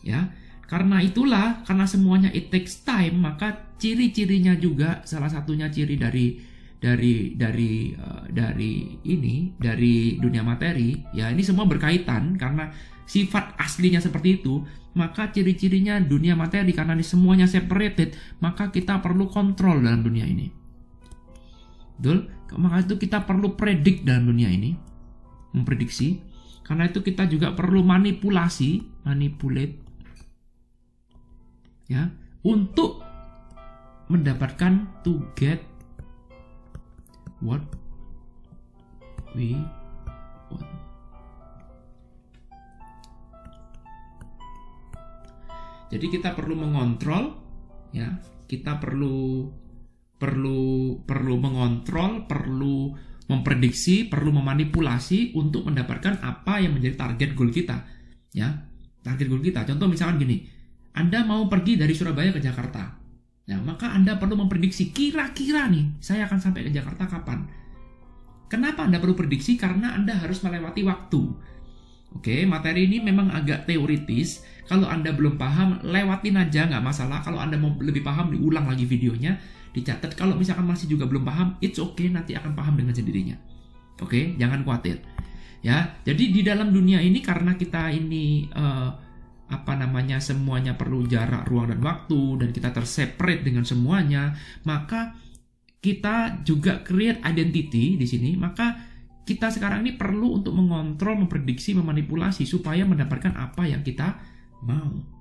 Ya, 0.05 0.29
karena 0.69 1.01
itulah, 1.01 1.65
karena 1.65 1.89
semuanya 1.89 2.31
it 2.37 2.53
takes 2.53 2.85
time, 2.85 3.25
maka 3.25 3.73
ciri-cirinya 3.81 4.53
juga 4.61 5.01
salah 5.09 5.33
satunya 5.33 5.73
ciri 5.73 5.97
dari 5.97 6.37
dari 6.79 7.35
dari 7.35 7.91
uh, 7.95 8.31
dari 8.31 9.03
ini 9.03 9.51
dari 9.59 10.15
dunia 10.15 10.47
materi 10.47 10.95
ya 11.11 11.27
ini 11.27 11.43
semua 11.43 11.67
berkaitan 11.67 12.39
karena 12.39 12.71
sifat 13.09 13.59
aslinya 13.59 13.99
seperti 13.99 14.43
itu. 14.43 14.63
Maka 14.99 15.31
ciri-cirinya 15.31 16.03
dunia 16.03 16.35
materi 16.35 16.75
karena 16.75 16.99
ini 16.99 17.07
semuanya 17.07 17.47
separated 17.47 18.19
maka 18.43 18.75
kita 18.75 18.99
perlu 18.99 19.31
kontrol 19.31 19.79
dalam 19.79 20.03
dunia 20.03 20.27
ini. 20.27 20.51
Betul? 21.99 22.27
Maka 22.59 22.83
itu 22.83 22.95
kita 22.99 23.23
perlu 23.23 23.55
predik 23.55 24.03
dalam 24.03 24.27
dunia 24.27 24.51
ini 24.51 24.75
memprediksi. 25.55 26.19
Karena 26.67 26.85
itu 26.91 27.01
kita 27.01 27.25
juga 27.31 27.57
perlu 27.57 27.81
manipulasi 27.81 28.85
manipulate 29.09 29.89
ya 31.89 32.13
untuk 32.45 33.01
mendapatkan 34.13 35.01
to 35.01 35.25
get 35.33 35.65
what 37.43 37.63
we 39.35 39.55
want. 40.51 40.67
Jadi 45.89 46.07
kita 46.13 46.37
perlu 46.37 46.55
mengontrol 46.59 47.33
ya, 47.97 48.21
kita 48.45 48.77
perlu 48.77 49.49
perlu 50.19 50.99
perlu 51.07 51.35
mengontrol, 51.39 52.27
perlu 52.27 52.93
memprediksi, 53.29 54.09
perlu 54.09 54.35
memanipulasi 54.35 55.37
untuk 55.37 55.69
mendapatkan 55.69 56.21
apa 56.25 56.61
yang 56.61 56.77
menjadi 56.77 56.97
target 56.99 57.31
goal 57.39 57.53
kita. 57.55 57.87
Ya, 58.35 58.69
target 59.05 59.31
goal 59.31 59.41
kita. 59.41 59.65
Contoh 59.65 59.87
misalkan 59.89 60.21
gini, 60.21 60.45
Anda 60.93 61.23
mau 61.25 61.47
pergi 61.47 61.79
dari 61.79 61.95
Surabaya 61.95 62.35
ke 62.35 62.41
Jakarta. 62.43 62.98
Nah, 63.49 63.59
maka 63.65 63.89
Anda 63.97 64.21
perlu 64.21 64.37
memprediksi 64.37 64.93
kira-kira 64.93 65.73
nih, 65.73 65.97
saya 66.05 66.29
akan 66.29 66.37
sampai 66.37 66.69
ke 66.69 66.71
Jakarta 66.71 67.09
kapan? 67.09 67.49
Kenapa 68.53 68.85
Anda 68.85 69.01
perlu 69.01 69.17
prediksi? 69.17 69.57
Karena 69.57 69.97
Anda 69.97 70.21
harus 70.21 70.45
melewati 70.45 70.85
waktu. 70.85 71.21
Oke, 72.13 72.45
materi 72.45 72.89
ini 72.89 73.01
memang 73.01 73.33
agak 73.33 73.69
teoritis. 73.69 74.45
Kalau 74.69 74.89
Anda 74.89 75.17
belum 75.17 75.41
paham, 75.41 75.81
lewatin 75.81 76.37
aja, 76.37 76.69
nggak 76.69 76.85
masalah. 76.85 77.25
Kalau 77.25 77.41
Anda 77.41 77.57
mau 77.57 77.73
lebih 77.81 78.05
paham, 78.05 78.37
diulang 78.37 78.69
lagi 78.69 78.85
videonya, 78.85 79.41
dicatat. 79.73 80.13
Kalau 80.13 80.37
misalkan 80.37 80.69
masih 80.69 80.89
juga 80.89 81.09
belum 81.09 81.25
paham, 81.25 81.57
it's 81.65 81.81
okay, 81.81 82.13
nanti 82.13 82.37
akan 82.37 82.53
paham 82.53 82.77
dengan 82.77 82.93
sendirinya. 82.93 83.37
Oke, 84.01 84.37
jangan 84.37 84.65
khawatir. 84.65 85.01
Ya, 85.65 85.99
jadi 86.05 86.25
di 86.33 86.41
dalam 86.45 86.71
dunia 86.71 87.01
ini 87.03 87.19
karena 87.19 87.59
kita 87.59 87.91
ini 87.91 88.47
uh, 88.55 89.08
apa 89.49 89.73
namanya 89.77 90.21
semuanya 90.21 90.77
perlu 90.77 91.09
jarak 91.09 91.49
ruang 91.49 91.73
dan 91.73 91.81
waktu 91.81 92.45
dan 92.45 92.49
kita 92.53 92.69
terseparate 92.73 93.43
dengan 93.45 93.65
semuanya, 93.65 94.37
maka 94.69 95.17
kita 95.81 96.45
juga 96.45 96.85
create 96.85 97.23
identity 97.25 97.97
di 97.97 98.07
sini, 98.07 98.37
maka 98.37 98.77
kita 99.25 99.53
sekarang 99.53 99.85
ini 99.85 99.93
perlu 99.97 100.41
untuk 100.41 100.57
mengontrol, 100.57 101.21
memprediksi, 101.21 101.77
memanipulasi 101.77 102.49
supaya 102.49 102.89
mendapatkan 102.89 103.37
apa 103.37 103.69
yang 103.69 103.85
kita 103.85 104.17
mau. 104.65 105.19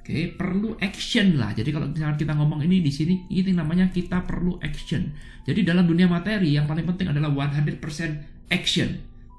Oke, 0.00 0.32
perlu 0.34 0.74
action 0.80 1.36
lah. 1.36 1.52
Jadi 1.52 1.70
kalau 1.70 1.90
misalkan 1.90 2.18
kita 2.18 2.32
ngomong 2.34 2.64
ini 2.66 2.82
di 2.82 2.90
sini, 2.90 3.26
ini 3.30 3.52
namanya 3.54 3.92
kita 3.92 4.22
perlu 4.26 4.58
action. 4.62 5.12
Jadi 5.44 5.60
dalam 5.66 5.86
dunia 5.86 6.06
materi 6.10 6.54
yang 6.56 6.64
paling 6.66 6.86
penting 6.88 7.10
adalah 7.12 7.30
100% 7.30 7.78
action. 8.50 8.88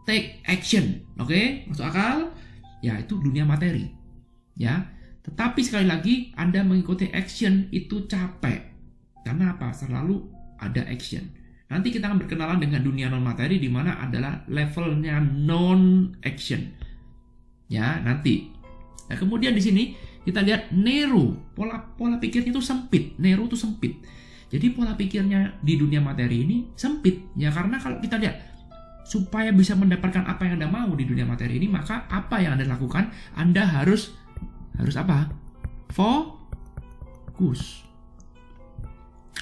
Take 0.05 0.43
action. 0.45 1.01
Oke, 1.17 1.65
masuk 1.67 1.87
akal? 1.87 2.31
Ya, 2.81 2.97
itu 2.97 3.17
dunia 3.21 3.45
materi. 3.45 3.89
Ya. 4.57 4.89
Tetapi 5.21 5.61
sekali 5.61 5.85
lagi, 5.85 6.33
Anda 6.33 6.65
mengikuti 6.65 7.09
action 7.13 7.69
itu 7.69 8.09
capek 8.09 8.71
karena 9.21 9.53
apa? 9.53 9.69
Selalu 9.73 10.17
ada 10.57 10.81
action. 10.89 11.25
Nanti 11.71 11.87
kita 11.93 12.11
akan 12.11 12.19
berkenalan 12.19 12.59
dengan 12.59 12.83
dunia 12.83 13.07
non 13.07 13.23
materi 13.23 13.55
di 13.61 13.71
mana 13.71 14.01
adalah 14.03 14.43
levelnya 14.51 15.23
non 15.23 16.11
action. 16.25 16.67
Ya, 17.71 18.01
nanti. 18.03 18.51
Nah, 19.07 19.15
kemudian 19.15 19.55
di 19.55 19.63
sini 19.63 19.83
kita 20.27 20.43
lihat 20.43 20.75
Nero, 20.75 21.31
pola 21.55 21.79
pola 21.95 22.19
pikirnya 22.19 22.51
itu 22.51 22.59
sempit. 22.59 23.15
Nero 23.15 23.47
itu 23.47 23.55
sempit. 23.55 24.03
Jadi 24.51 24.75
pola 24.75 24.99
pikirnya 24.99 25.63
di 25.63 25.79
dunia 25.79 26.03
materi 26.03 26.43
ini 26.43 26.75
sempit. 26.75 27.31
Ya 27.39 27.47
karena 27.55 27.79
kalau 27.79 28.03
kita 28.03 28.19
lihat 28.19 28.50
supaya 29.11 29.51
bisa 29.51 29.75
mendapatkan 29.75 30.23
apa 30.23 30.47
yang 30.47 30.55
Anda 30.55 30.71
mau 30.71 30.95
di 30.95 31.03
dunia 31.03 31.27
materi 31.27 31.59
ini, 31.59 31.67
maka 31.67 32.07
apa 32.07 32.39
yang 32.39 32.55
Anda 32.55 32.63
lakukan? 32.71 33.11
Anda 33.35 33.67
harus 33.67 34.15
harus 34.79 34.95
apa? 34.95 35.27
Fokus. 35.91 37.83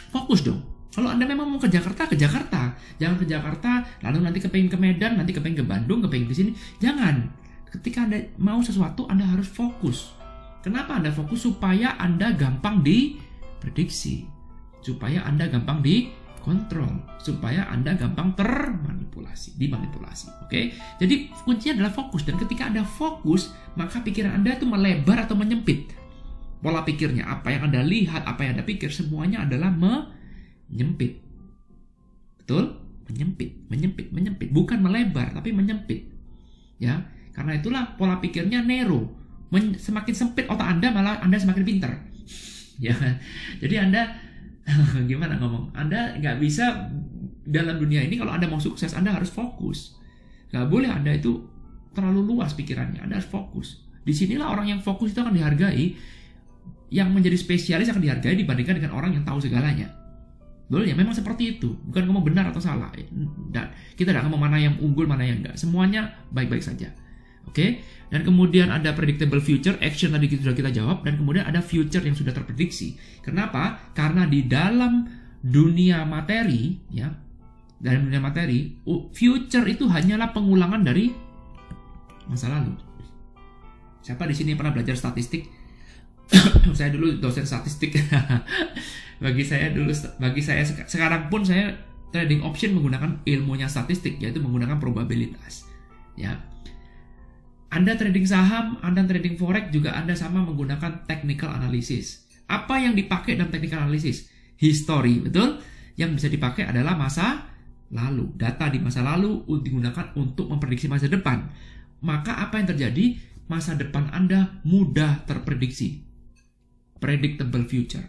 Fokus 0.10 0.42
dong. 0.42 0.66
Kalau 0.90 1.14
Anda 1.14 1.30
memang 1.30 1.54
mau 1.54 1.62
ke 1.62 1.70
Jakarta, 1.70 2.10
ke 2.10 2.18
Jakarta. 2.18 2.74
Jangan 2.98 3.22
ke 3.22 3.30
Jakarta, 3.30 3.86
lalu 4.02 4.26
nanti 4.26 4.42
kepengen 4.42 4.74
ke 4.74 4.78
Medan, 4.82 5.22
nanti 5.22 5.38
kepengen 5.38 5.62
ke 5.62 5.66
Bandung, 5.70 6.02
kepengen 6.02 6.26
ke 6.26 6.34
sini. 6.34 6.52
Jangan. 6.82 7.30
Ketika 7.70 8.10
Anda 8.10 8.26
mau 8.42 8.58
sesuatu, 8.66 9.06
Anda 9.06 9.30
harus 9.30 9.46
fokus. 9.46 10.18
Kenapa 10.66 10.98
Anda 10.98 11.14
fokus? 11.14 11.46
Supaya 11.46 11.94
Anda 12.02 12.34
gampang 12.34 12.82
diprediksi. 12.82 14.26
Supaya 14.82 15.30
Anda 15.30 15.46
gampang 15.46 15.86
dikontrol. 16.50 16.90
Supaya 17.22 17.70
Anda 17.70 17.94
gampang 17.94 18.34
termanipulasi, 18.34 19.62
dimanipulasi. 19.62 20.50
Oke? 20.50 20.74
Jadi 20.98 21.30
kuncinya 21.46 21.86
adalah 21.86 21.94
fokus. 21.94 22.26
Dan 22.26 22.42
ketika 22.42 22.74
Anda 22.74 22.82
fokus, 22.82 23.54
maka 23.78 24.02
pikiran 24.02 24.42
Anda 24.42 24.58
itu 24.58 24.66
melebar 24.66 25.30
atau 25.30 25.38
menyempit 25.38 25.94
pola 26.60 26.84
pikirnya, 26.84 27.24
apa 27.24 27.56
yang 27.56 27.72
Anda 27.72 27.86
lihat, 27.88 28.28
apa 28.28 28.44
yang 28.44 28.60
Anda 28.60 28.66
pikir, 28.68 28.92
semuanya 28.92 29.48
adalah 29.48 29.72
menyempit. 29.72 31.24
Betul? 32.42 32.76
Menyempit, 33.08 33.70
menyempit, 33.72 34.12
menyempit. 34.12 34.50
Bukan 34.52 34.84
melebar, 34.84 35.32
tapi 35.32 35.56
menyempit. 35.56 36.12
Ya, 36.76 37.08
karena 37.32 37.56
itulah 37.56 37.96
pola 37.96 38.20
pikirnya. 38.20 38.60
Men 39.50 39.80
semakin 39.80 40.14
sempit 40.14 40.52
otak 40.52 40.68
Anda, 40.68 40.92
malah 40.92 41.24
Anda 41.24 41.40
semakin 41.40 41.64
pintar. 41.64 41.96
ya, 42.86 42.94
jadi 43.64 43.88
Anda 43.88 44.29
gimana 45.10 45.38
ngomong? 45.40 45.74
Anda 45.74 46.18
nggak 46.18 46.38
bisa 46.42 46.90
dalam 47.50 47.76
dunia 47.82 48.06
ini 48.06 48.16
kalau 48.20 48.34
Anda 48.34 48.46
mau 48.46 48.62
sukses, 48.62 48.94
Anda 48.94 49.16
harus 49.16 49.34
fokus. 49.34 49.98
Nggak 50.54 50.66
boleh 50.70 50.90
Anda 50.90 51.18
itu 51.18 51.42
terlalu 51.94 52.36
luas 52.36 52.54
pikirannya. 52.54 53.02
Anda 53.02 53.22
harus 53.22 53.30
fokus. 53.30 53.86
Di 54.06 54.14
sinilah 54.16 54.50
orang 54.50 54.72
yang 54.72 54.80
fokus 54.82 55.12
itu 55.14 55.20
akan 55.22 55.36
dihargai 55.36 55.86
yang 56.90 57.14
menjadi 57.14 57.38
spesialis 57.38 57.90
akan 57.94 58.02
dihargai 58.02 58.34
dibandingkan 58.34 58.82
dengan 58.82 58.98
orang 58.98 59.14
yang 59.14 59.24
tahu 59.26 59.38
segalanya. 59.42 59.94
Betul 60.70 60.86
ya, 60.86 60.94
memang 60.94 61.18
seperti 61.18 61.58
itu. 61.58 61.74
Bukan 61.90 62.06
kamu 62.06 62.22
benar 62.22 62.54
atau 62.54 62.62
salah. 62.62 62.94
Dan 63.50 63.74
kita 63.98 64.14
tidak 64.14 64.26
akan 64.26 64.38
mana 64.38 64.62
yang 64.62 64.78
unggul, 64.78 65.10
mana 65.10 65.26
yang 65.26 65.42
enggak. 65.42 65.58
Semuanya 65.58 66.14
baik-baik 66.30 66.62
saja. 66.62 66.94
Oke? 67.50 67.82
Dan 68.10 68.26
kemudian 68.26 68.74
ada 68.74 68.94
predictable 68.94 69.42
future, 69.42 69.78
action 69.82 70.14
tadi 70.14 70.30
sudah 70.30 70.54
kita 70.54 70.70
jawab. 70.74 71.02
Dan 71.06 71.18
kemudian 71.18 71.46
ada 71.46 71.62
future 71.62 72.02
yang 72.02 72.14
sudah 72.14 72.34
terprediksi. 72.34 72.98
Kenapa? 73.26 73.94
Karena 73.98 74.26
di 74.26 74.46
dalam 74.46 75.06
dunia 75.42 76.06
materi, 76.06 76.78
ya, 76.90 77.10
dalam 77.82 78.10
dunia 78.10 78.22
materi, 78.22 78.78
future 79.14 79.66
itu 79.66 79.90
hanyalah 79.90 80.34
pengulangan 80.34 80.82
dari 80.82 81.14
masa 82.30 82.50
lalu. 82.54 82.74
Siapa 84.06 84.26
di 84.26 84.34
sini 84.38 84.58
pernah 84.58 84.74
belajar 84.74 84.98
statistik? 84.98 85.60
saya 86.78 86.94
dulu 86.94 87.18
dosen 87.18 87.46
statistik 87.46 87.98
bagi 89.24 89.44
saya 89.44 89.74
dulu 89.74 89.90
bagi 90.22 90.42
saya 90.46 90.62
sekarang 90.64 91.28
pun 91.28 91.42
saya 91.42 91.74
trading 92.14 92.46
option 92.46 92.78
menggunakan 92.78 93.22
ilmunya 93.26 93.66
statistik 93.66 94.22
yaitu 94.22 94.38
menggunakan 94.42 94.78
probabilitas 94.78 95.66
ya 96.14 96.38
anda 97.70 97.94
trading 97.94 98.26
saham, 98.26 98.82
Anda 98.82 99.06
trading 99.06 99.38
forex 99.38 99.70
juga 99.70 99.94
Anda 99.94 100.18
sama 100.18 100.42
menggunakan 100.42 101.06
technical 101.06 101.54
analysis. 101.54 102.26
Apa 102.50 102.82
yang 102.82 102.98
dipakai 102.98 103.38
dalam 103.38 103.54
technical 103.54 103.86
analysis? 103.86 104.26
History, 104.58 105.22
betul? 105.22 105.62
Yang 105.94 106.10
bisa 106.18 106.28
dipakai 106.34 106.66
adalah 106.66 106.98
masa 106.98 107.46
lalu. 107.94 108.34
Data 108.34 108.74
di 108.74 108.82
masa 108.82 109.06
lalu 109.06 109.46
digunakan 109.62 110.10
untuk 110.18 110.50
memprediksi 110.50 110.90
masa 110.90 111.06
depan. 111.06 111.46
Maka 112.02 112.42
apa 112.42 112.58
yang 112.58 112.74
terjadi? 112.74 113.06
Masa 113.50 113.78
depan 113.78 114.14
Anda 114.14 114.62
mudah 114.66 115.26
terprediksi 115.30 116.06
predictable 116.98 117.66
future. 117.66 118.06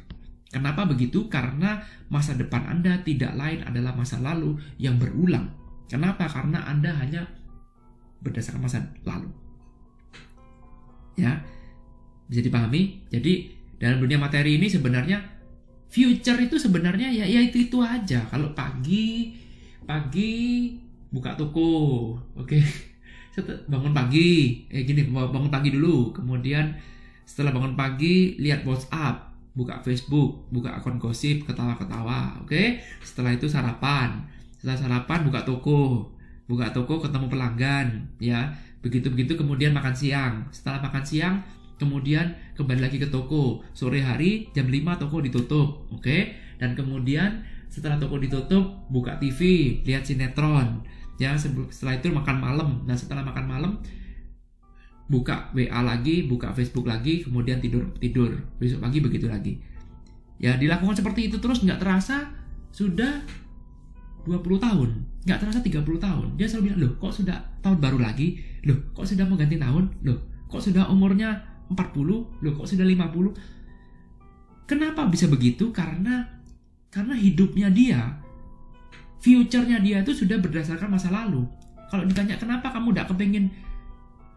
Kenapa 0.53 0.85
begitu? 0.85 1.29
Karena 1.33 1.81
masa 2.13 2.37
depan 2.37 2.69
Anda 2.69 3.01
tidak 3.01 3.37
lain 3.37 3.65
adalah 3.65 3.97
masa 3.97 4.21
lalu 4.21 4.57
yang 4.77 5.01
berulang. 5.01 5.53
Kenapa? 5.89 6.29
Karena 6.29 6.65
Anda 6.69 6.93
hanya 6.97 7.25
berdasarkan 8.21 8.61
masa 8.61 8.85
lalu. 9.05 9.40
Ya, 11.17 11.43
bisa 12.31 12.41
dipahami? 12.45 13.07
Jadi 13.11 13.51
dalam 13.81 13.99
dunia 14.03 14.21
materi 14.21 14.61
ini 14.61 14.69
sebenarnya 14.69 15.19
future 15.91 16.39
itu 16.39 16.61
sebenarnya 16.61 17.11
ya 17.11 17.27
ya 17.27 17.41
itu 17.43 17.67
itu 17.71 17.79
aja. 17.83 18.23
Kalau 18.31 18.55
pagi 18.55 19.35
pagi 19.89 20.75
buka 21.11 21.35
toko, 21.35 22.15
oke. 22.39 22.59
Okay. 23.41 23.57
bangun 23.73 23.97
pagi, 23.97 24.69
eh 24.69 24.85
gini 24.85 25.07
bangun 25.09 25.49
pagi 25.49 25.73
dulu, 25.73 26.13
kemudian 26.13 26.77
setelah 27.25 27.55
bangun 27.55 27.79
pagi, 27.79 28.37
lihat 28.37 28.67
WhatsApp, 28.67 29.31
buka 29.55 29.79
Facebook, 29.87 30.51
buka 30.51 30.75
akun 30.77 30.99
gosip, 30.99 31.47
ketawa-ketawa, 31.47 32.43
oke? 32.43 32.51
Okay? 32.51 32.83
Setelah 33.01 33.39
itu 33.39 33.47
sarapan. 33.47 34.27
Setelah 34.59 34.77
sarapan 34.77 35.19
buka 35.31 35.47
toko, 35.47 36.11
buka 36.51 36.75
toko 36.75 36.99
ketemu 36.99 37.31
pelanggan, 37.31 37.87
ya. 38.19 38.51
Begitu-begitu 38.81 39.37
kemudian 39.37 39.77
makan 39.77 39.93
siang. 39.93 40.49
Setelah 40.53 40.81
makan 40.81 41.05
siang, 41.05 41.35
kemudian 41.77 42.37
kembali 42.57 42.81
lagi 42.81 42.97
ke 42.97 43.09
toko. 43.09 43.65
Sore 43.77 44.01
hari 44.01 44.49
jam 44.57 44.69
5 44.69 45.01
toko 45.01 45.21
ditutup, 45.21 45.89
oke? 45.93 46.01
Okay? 46.01 46.37
Dan 46.57 46.77
kemudian 46.77 47.45
setelah 47.69 48.01
toko 48.01 48.17
ditutup, 48.17 48.89
buka 48.89 49.21
TV, 49.21 49.41
lihat 49.85 50.05
sinetron. 50.05 50.85
Ya, 51.21 51.37
setelah 51.37 52.01
itu 52.01 52.09
makan 52.09 52.37
malam. 52.41 52.69
Nah, 52.89 52.97
setelah 52.97 53.21
makan 53.21 53.45
malam, 53.45 53.73
buka 55.11 55.51
WA 55.53 55.83
lagi, 55.83 56.25
buka 56.25 56.55
Facebook 56.55 56.87
lagi, 56.87 57.27
kemudian 57.27 57.59
tidur 57.59 57.91
tidur 57.99 58.31
besok 58.63 58.87
pagi 58.87 59.03
begitu 59.03 59.27
lagi. 59.27 59.59
Ya 60.39 60.55
dilakukan 60.55 60.97
seperti 60.97 61.29
itu 61.29 61.43
terus 61.43 61.61
nggak 61.67 61.83
terasa 61.83 62.31
sudah 62.71 63.27
20 64.27 64.61
tahun, 64.61 64.91
nggak 65.25 65.39
terasa 65.41 65.61
30 65.61 65.85
tahun. 66.01 66.27
Dia 66.37 66.47
selalu 66.49 66.65
bilang, 66.71 66.81
loh 66.81 66.93
kok 67.01 67.13
sudah 67.13 67.37
tahun 67.61 67.79
baru 67.79 67.99
lagi? 68.01 68.41
Loh 68.67 68.93
kok 68.93 69.07
sudah 69.09 69.25
mau 69.29 69.37
ganti 69.37 69.57
tahun? 69.57 69.85
Loh 70.05 70.19
kok 70.51 70.61
sudah 70.61 70.89
umurnya 70.91 71.41
40? 71.71 72.43
Loh 72.43 72.53
kok 72.57 72.69
sudah 72.69 72.85
50? 72.85 74.69
Kenapa 74.71 75.07
bisa 75.11 75.27
begitu? 75.27 75.75
Karena 75.75 76.27
karena 76.91 77.15
hidupnya 77.15 77.71
dia, 77.71 78.19
future-nya 79.23 79.79
dia 79.79 80.03
itu 80.03 80.11
sudah 80.15 80.39
berdasarkan 80.43 80.91
masa 80.91 81.11
lalu. 81.11 81.47
Kalau 81.91 82.07
ditanya 82.07 82.39
kenapa 82.39 82.71
kamu 82.71 82.95
tidak 82.95 83.15
kepengen 83.15 83.51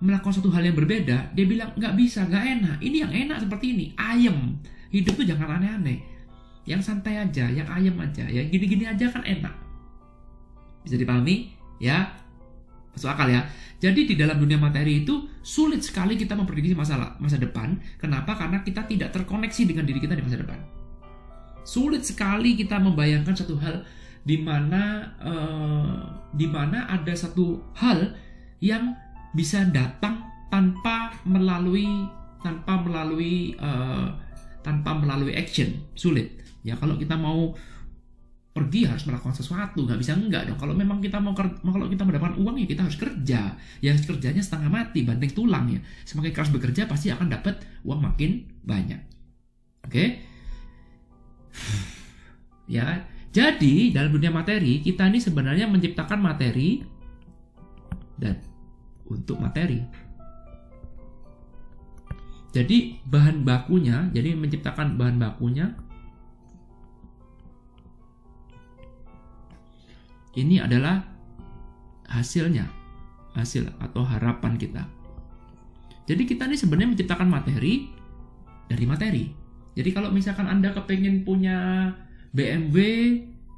melakukan 0.04 0.36
satu 0.36 0.52
hal 0.52 0.68
yang 0.68 0.76
berbeda, 0.76 1.32
dia 1.32 1.46
bilang 1.48 1.72
nggak 1.80 1.96
bisa, 1.96 2.28
nggak 2.28 2.44
enak. 2.60 2.78
Ini 2.84 2.98
yang 3.08 3.14
enak 3.14 3.38
seperti 3.48 3.66
ini, 3.72 3.86
ayem. 3.96 4.60
Hidup 4.92 5.16
tuh 5.16 5.26
jangan 5.26 5.58
aneh-aneh. 5.58 6.04
Yang 6.68 6.92
santai 6.92 7.24
aja, 7.24 7.48
yang 7.48 7.66
ayem 7.72 7.96
aja, 7.98 8.28
yang 8.28 8.52
gini-gini 8.52 8.84
aja 8.84 9.08
kan 9.08 9.24
enak. 9.24 9.63
Bisa 10.84 11.00
dipahami? 11.00 11.56
Ya, 11.82 12.14
masuk 12.94 13.10
akal 13.10 13.32
ya. 13.32 13.48
Jadi 13.84 14.08
di 14.08 14.16
dalam 14.16 14.40
dunia 14.40 14.56
materi 14.56 15.04
itu 15.04 15.28
sulit 15.44 15.84
sekali 15.84 16.16
kita 16.16 16.40
memprediksi 16.40 16.72
masalah 16.72 17.20
masa 17.20 17.36
depan. 17.36 17.76
Kenapa? 18.00 18.40
Karena 18.40 18.64
kita 18.64 18.88
tidak 18.88 19.12
terkoneksi 19.12 19.68
dengan 19.68 19.84
diri 19.84 20.00
kita 20.00 20.16
di 20.16 20.24
masa 20.24 20.40
depan. 20.40 20.60
Sulit 21.68 22.08
sekali 22.08 22.56
kita 22.56 22.80
membayangkan 22.80 23.36
satu 23.36 23.60
hal 23.60 23.84
di 24.24 24.40
mana 24.40 25.12
uh, 25.20 26.00
di 26.32 26.48
mana 26.48 26.88
ada 26.88 27.12
satu 27.12 27.60
hal 27.76 28.16
yang 28.64 28.96
bisa 29.36 29.68
datang 29.68 30.24
tanpa 30.48 31.12
melalui 31.28 32.08
tanpa 32.40 32.80
melalui 32.80 33.52
uh, 33.60 34.16
tanpa 34.64 34.96
melalui 34.96 35.36
action 35.36 35.76
sulit 35.92 36.40
ya 36.64 36.80
kalau 36.80 36.96
kita 36.96 37.20
mau 37.20 37.52
pergi 38.54 38.86
harus 38.86 39.02
melakukan 39.10 39.34
sesuatu 39.34 39.82
nggak 39.82 39.98
bisa 39.98 40.14
enggak 40.14 40.46
dong. 40.46 40.62
Kalau 40.62 40.78
memang 40.78 41.02
kita 41.02 41.18
mau 41.18 41.34
kalau 41.34 41.90
kita 41.90 42.06
mendapatkan 42.06 42.38
uang 42.38 42.62
ya 42.62 42.70
kita 42.70 42.86
harus 42.86 42.98
kerja. 43.02 43.58
Ya 43.82 43.92
kerjanya 43.98 44.46
setengah 44.46 44.70
mati 44.70 45.02
banting 45.02 45.34
tulang 45.34 45.74
ya. 45.74 45.82
Semakin 46.06 46.32
keras 46.32 46.54
bekerja 46.54 46.86
pasti 46.86 47.10
akan 47.10 47.34
dapat 47.34 47.66
uang 47.82 48.00
makin 48.00 48.46
banyak. 48.62 49.02
Oke? 49.90 49.90
Okay? 49.90 50.08
ya. 52.78 53.10
Jadi 53.34 53.90
dalam 53.90 54.14
dunia 54.14 54.30
materi 54.30 54.86
kita 54.86 55.10
ini 55.10 55.18
sebenarnya 55.18 55.66
menciptakan 55.66 56.22
materi 56.22 56.86
dan 58.22 58.38
untuk 59.10 59.42
materi. 59.42 59.82
Jadi 62.54 63.02
bahan 63.10 63.42
bakunya 63.42 64.14
jadi 64.14 64.38
menciptakan 64.38 64.94
bahan 65.02 65.18
bakunya 65.18 65.74
ini 70.34 70.58
adalah 70.58 71.06
hasilnya, 72.10 72.66
hasil 73.38 73.70
atau 73.82 74.02
harapan 74.06 74.58
kita. 74.58 74.86
Jadi 76.04 76.24
kita 76.28 76.50
ini 76.50 76.58
sebenarnya 76.60 76.90
menciptakan 76.94 77.30
materi 77.30 77.88
dari 78.68 78.86
materi. 78.86 79.24
Jadi 79.74 79.90
kalau 79.90 80.14
misalkan 80.14 80.46
Anda 80.46 80.76
kepengen 80.76 81.26
punya 81.26 81.90
BMW, 82.34 82.78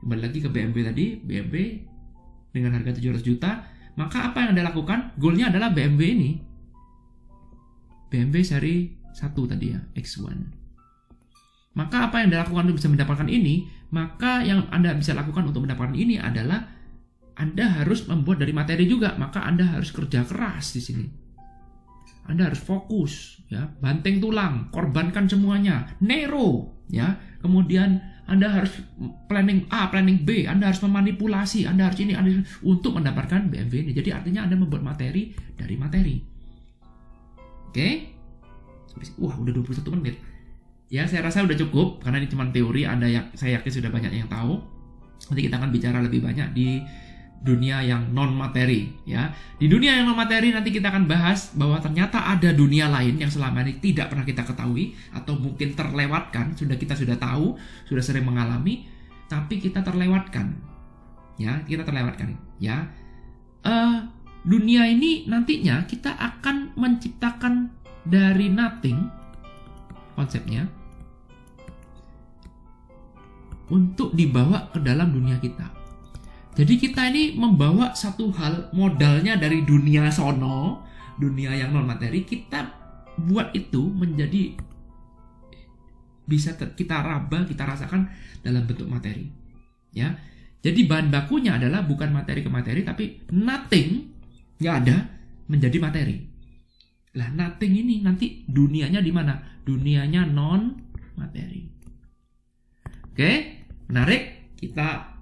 kembali 0.03 0.21
lagi 0.21 0.39
ke 0.39 0.49
BMW 0.51 0.79
tadi, 0.85 1.05
BMW 1.19 1.55
dengan 2.55 2.71
harga 2.77 2.95
700 2.95 3.19
juta, 3.25 3.67
maka 3.99 4.31
apa 4.31 4.45
yang 4.45 4.55
Anda 4.55 4.71
lakukan? 4.71 5.15
Goalnya 5.19 5.51
adalah 5.51 5.71
BMW 5.75 6.03
ini. 6.15 6.31
BMW 8.07 8.43
seri 8.47 8.95
1 9.11 9.35
tadi 9.47 9.75
ya, 9.75 9.79
X1. 9.95 10.64
Maka 11.75 12.07
apa 12.07 12.23
yang 12.23 12.31
Anda 12.31 12.47
lakukan 12.47 12.63
untuk 12.71 12.77
bisa 12.79 12.89
mendapatkan 12.91 13.27
ini? 13.27 13.67
Maka 13.91 14.41
yang 14.47 14.71
Anda 14.71 14.95
bisa 14.95 15.11
lakukan 15.11 15.51
untuk 15.51 15.67
mendapatkan 15.67 15.95
ini 15.95 16.15
adalah 16.15 16.63
Anda 17.35 17.83
harus 17.83 18.07
membuat 18.07 18.39
dari 18.39 18.55
materi 18.55 18.88
juga, 18.88 19.19
maka 19.19 19.43
Anda 19.43 19.67
harus 19.67 19.91
kerja 19.91 20.23
keras 20.23 20.71
di 20.71 20.81
sini. 20.81 21.05
Anda 22.25 22.49
harus 22.49 22.63
fokus, 22.63 23.43
ya, 23.51 23.69
banting 23.69 24.17
tulang, 24.17 24.71
korbankan 24.73 25.29
semuanya, 25.29 25.93
nero, 26.01 26.81
ya. 26.89 27.19
Kemudian 27.43 28.01
Anda 28.25 28.49
harus 28.49 28.73
planning 29.29 29.69
A, 29.69 29.91
planning 29.93 30.25
B, 30.25 30.49
Anda 30.49 30.73
harus 30.73 30.81
memanipulasi, 30.81 31.69
Anda 31.69 31.91
harus 31.91 32.01
ini, 32.01 32.17
Anda 32.17 32.33
harus, 32.33 32.49
untuk 32.65 32.97
mendapatkan 32.97 33.51
BMW 33.51 33.85
ini. 33.85 33.91
Jadi 33.93 34.09
artinya 34.15 34.47
Anda 34.47 34.57
membuat 34.57 34.81
materi 34.81 35.35
dari 35.53 35.75
materi. 35.77 36.15
Oke? 37.69 37.89
Wah, 39.21 39.35
udah 39.38 39.51
21 39.51 39.91
menit 39.99 40.35
ya 40.89 41.10
saya 41.10 41.26
rasa 41.26 41.41
udah 41.41 41.58
cukup 41.58 42.02
karena 42.06 42.21
ini 42.21 42.30
cuma 42.30 42.45
teori 42.54 42.86
ada 42.86 43.10
yang 43.10 43.26
saya 43.34 43.58
yakin 43.58 43.71
sudah 43.71 43.89
banyak 43.89 44.13
yang 44.13 44.30
tahu. 44.30 44.62
Nanti 45.32 45.41
kita 45.50 45.58
akan 45.58 45.69
bicara 45.74 45.98
lebih 46.06 46.21
banyak 46.21 46.54
di 46.54 46.84
dunia 47.41 47.82
yang 47.86 48.13
non 48.13 48.34
materi 48.34 48.89
ya. 49.06 49.34
Di 49.58 49.65
dunia 49.65 49.98
yang 49.98 50.10
non 50.10 50.17
materi 50.17 50.54
nanti 50.54 50.69
kita 50.69 50.93
akan 50.93 51.10
bahas 51.10 51.54
bahwa 51.58 51.82
ternyata 51.82 52.21
ada 52.21 52.54
dunia 52.54 52.89
lain 52.89 53.17
yang 53.17 53.30
selama 53.30 53.65
ini 53.65 53.82
tidak 53.82 54.13
pernah 54.13 54.26
kita 54.26 54.45
ketahui 54.45 54.93
atau 55.13 55.34
mungkin 55.38 55.74
terlewatkan 55.74 56.58
sudah 56.58 56.78
kita 56.78 56.93
sudah 56.93 57.17
tahu 57.17 57.58
sudah 57.89 58.04
sering 58.06 58.26
mengalami 58.26 58.86
tapi 59.26 59.58
kita 59.58 59.82
terlewatkan 59.82 60.54
ya. 61.41 61.65
Kita 61.65 61.82
terlewatkan 61.82 62.38
ya. 62.62 62.86
Uh, 63.65 64.06
dunia 64.45 64.86
ini 64.86 65.26
nantinya 65.26 65.89
kita 65.89 66.13
akan 66.13 66.78
menciptakan 66.78 67.74
dari 68.06 68.54
nothing 68.54 69.24
konsepnya 70.15 70.65
untuk 73.69 74.13
dibawa 74.13 74.69
ke 74.71 74.80
dalam 74.82 75.13
dunia 75.13 75.38
kita. 75.41 75.65
Jadi 76.56 76.80
kita 76.80 77.12
ini 77.12 77.36
membawa 77.36 77.91
satu 77.91 78.32
hal 78.32 78.71
modalnya 78.71 79.36
dari 79.36 79.67
dunia 79.67 80.08
sono, 80.08 80.88
dunia 81.19 81.51
yang 81.51 81.75
non 81.75 81.84
materi, 81.84 82.23
kita 82.23 82.63
buat 83.28 83.51
itu 83.51 83.91
menjadi 83.91 84.56
bisa 86.25 86.56
kita 86.58 87.04
raba, 87.04 87.43
kita 87.43 87.63
rasakan 87.67 88.08
dalam 88.39 88.63
bentuk 88.63 88.88
materi. 88.88 89.28
Ya. 89.91 90.15
Jadi 90.65 90.89
bahan 90.89 91.13
bakunya 91.13 91.62
adalah 91.62 91.86
bukan 91.86 92.10
materi 92.10 92.41
ke 92.41 92.49
materi 92.49 92.82
tapi 92.82 93.21
nothing 93.30 94.10
nggak 94.58 94.75
ada 94.82 94.97
menjadi 95.45 95.78
materi. 95.78 96.35
Lah 97.15 97.32
nothing 97.32 97.73
ini 97.73 98.04
nanti 98.04 98.43
dunianya 98.43 98.99
di 98.99 99.12
mana? 99.12 99.39
Dunianya 99.63 100.28
non 100.28 100.75
materi. 101.15 101.63
Oke, 103.12 103.32
menarik. 103.88 104.51
Kita 104.56 105.15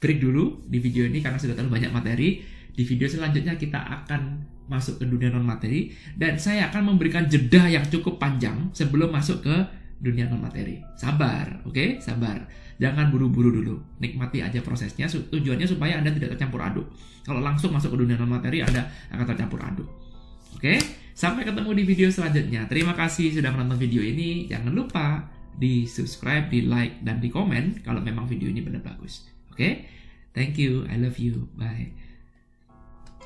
break 0.00 0.18
dulu 0.20 0.64
di 0.68 0.80
video 0.80 1.08
ini 1.08 1.20
karena 1.20 1.36
sudah 1.36 1.56
terlalu 1.56 1.80
banyak 1.80 1.92
materi. 1.92 2.40
Di 2.72 2.82
video 2.88 3.04
selanjutnya 3.04 3.60
kita 3.60 3.76
akan 3.76 4.48
masuk 4.72 5.02
ke 5.02 5.04
dunia 5.04 5.28
non 5.28 5.44
materi 5.44 5.92
dan 6.16 6.40
saya 6.40 6.72
akan 6.72 6.94
memberikan 6.94 7.28
jeda 7.28 7.68
yang 7.68 7.84
cukup 7.84 8.16
panjang 8.16 8.72
sebelum 8.72 9.12
masuk 9.12 9.44
ke 9.44 9.56
dunia 10.00 10.26
non 10.32 10.40
materi. 10.40 10.80
Sabar, 10.96 11.60
oke? 11.68 11.76
Okay? 11.76 11.88
Sabar. 12.00 12.48
Jangan 12.80 13.12
buru-buru 13.12 13.52
dulu. 13.52 13.76
Nikmati 14.00 14.40
aja 14.40 14.58
prosesnya. 14.64 15.06
Tujuannya 15.06 15.68
supaya 15.68 16.00
Anda 16.00 16.10
tidak 16.10 16.34
tercampur 16.34 16.64
aduk. 16.64 16.88
Kalau 17.22 17.38
langsung 17.38 17.70
masuk 17.70 17.94
ke 17.94 17.98
dunia 18.02 18.16
non 18.16 18.32
materi, 18.32 18.64
Anda 18.64 18.88
akan 19.12 19.24
tercampur 19.28 19.60
aduk. 19.62 19.86
Oke? 20.56 21.01
Sampai 21.12 21.44
ketemu 21.44 21.70
di 21.76 21.84
video 21.84 22.08
selanjutnya. 22.08 22.64
Terima 22.68 22.96
kasih 22.96 23.32
sudah 23.36 23.52
menonton 23.52 23.76
video 23.76 24.00
ini. 24.00 24.48
Jangan 24.48 24.72
lupa 24.72 25.28
di 25.52 25.84
subscribe, 25.84 26.48
di 26.48 26.64
like, 26.64 27.04
dan 27.04 27.20
di 27.20 27.28
komen 27.28 27.84
kalau 27.84 28.00
memang 28.00 28.24
video 28.24 28.48
ini 28.48 28.64
benar 28.64 28.80
bagus. 28.80 29.28
Oke? 29.52 29.84
Thank 30.32 30.56
you. 30.56 30.88
I 30.88 30.96
love 30.96 31.20
you. 31.20 31.52
Bye. 31.52 32.11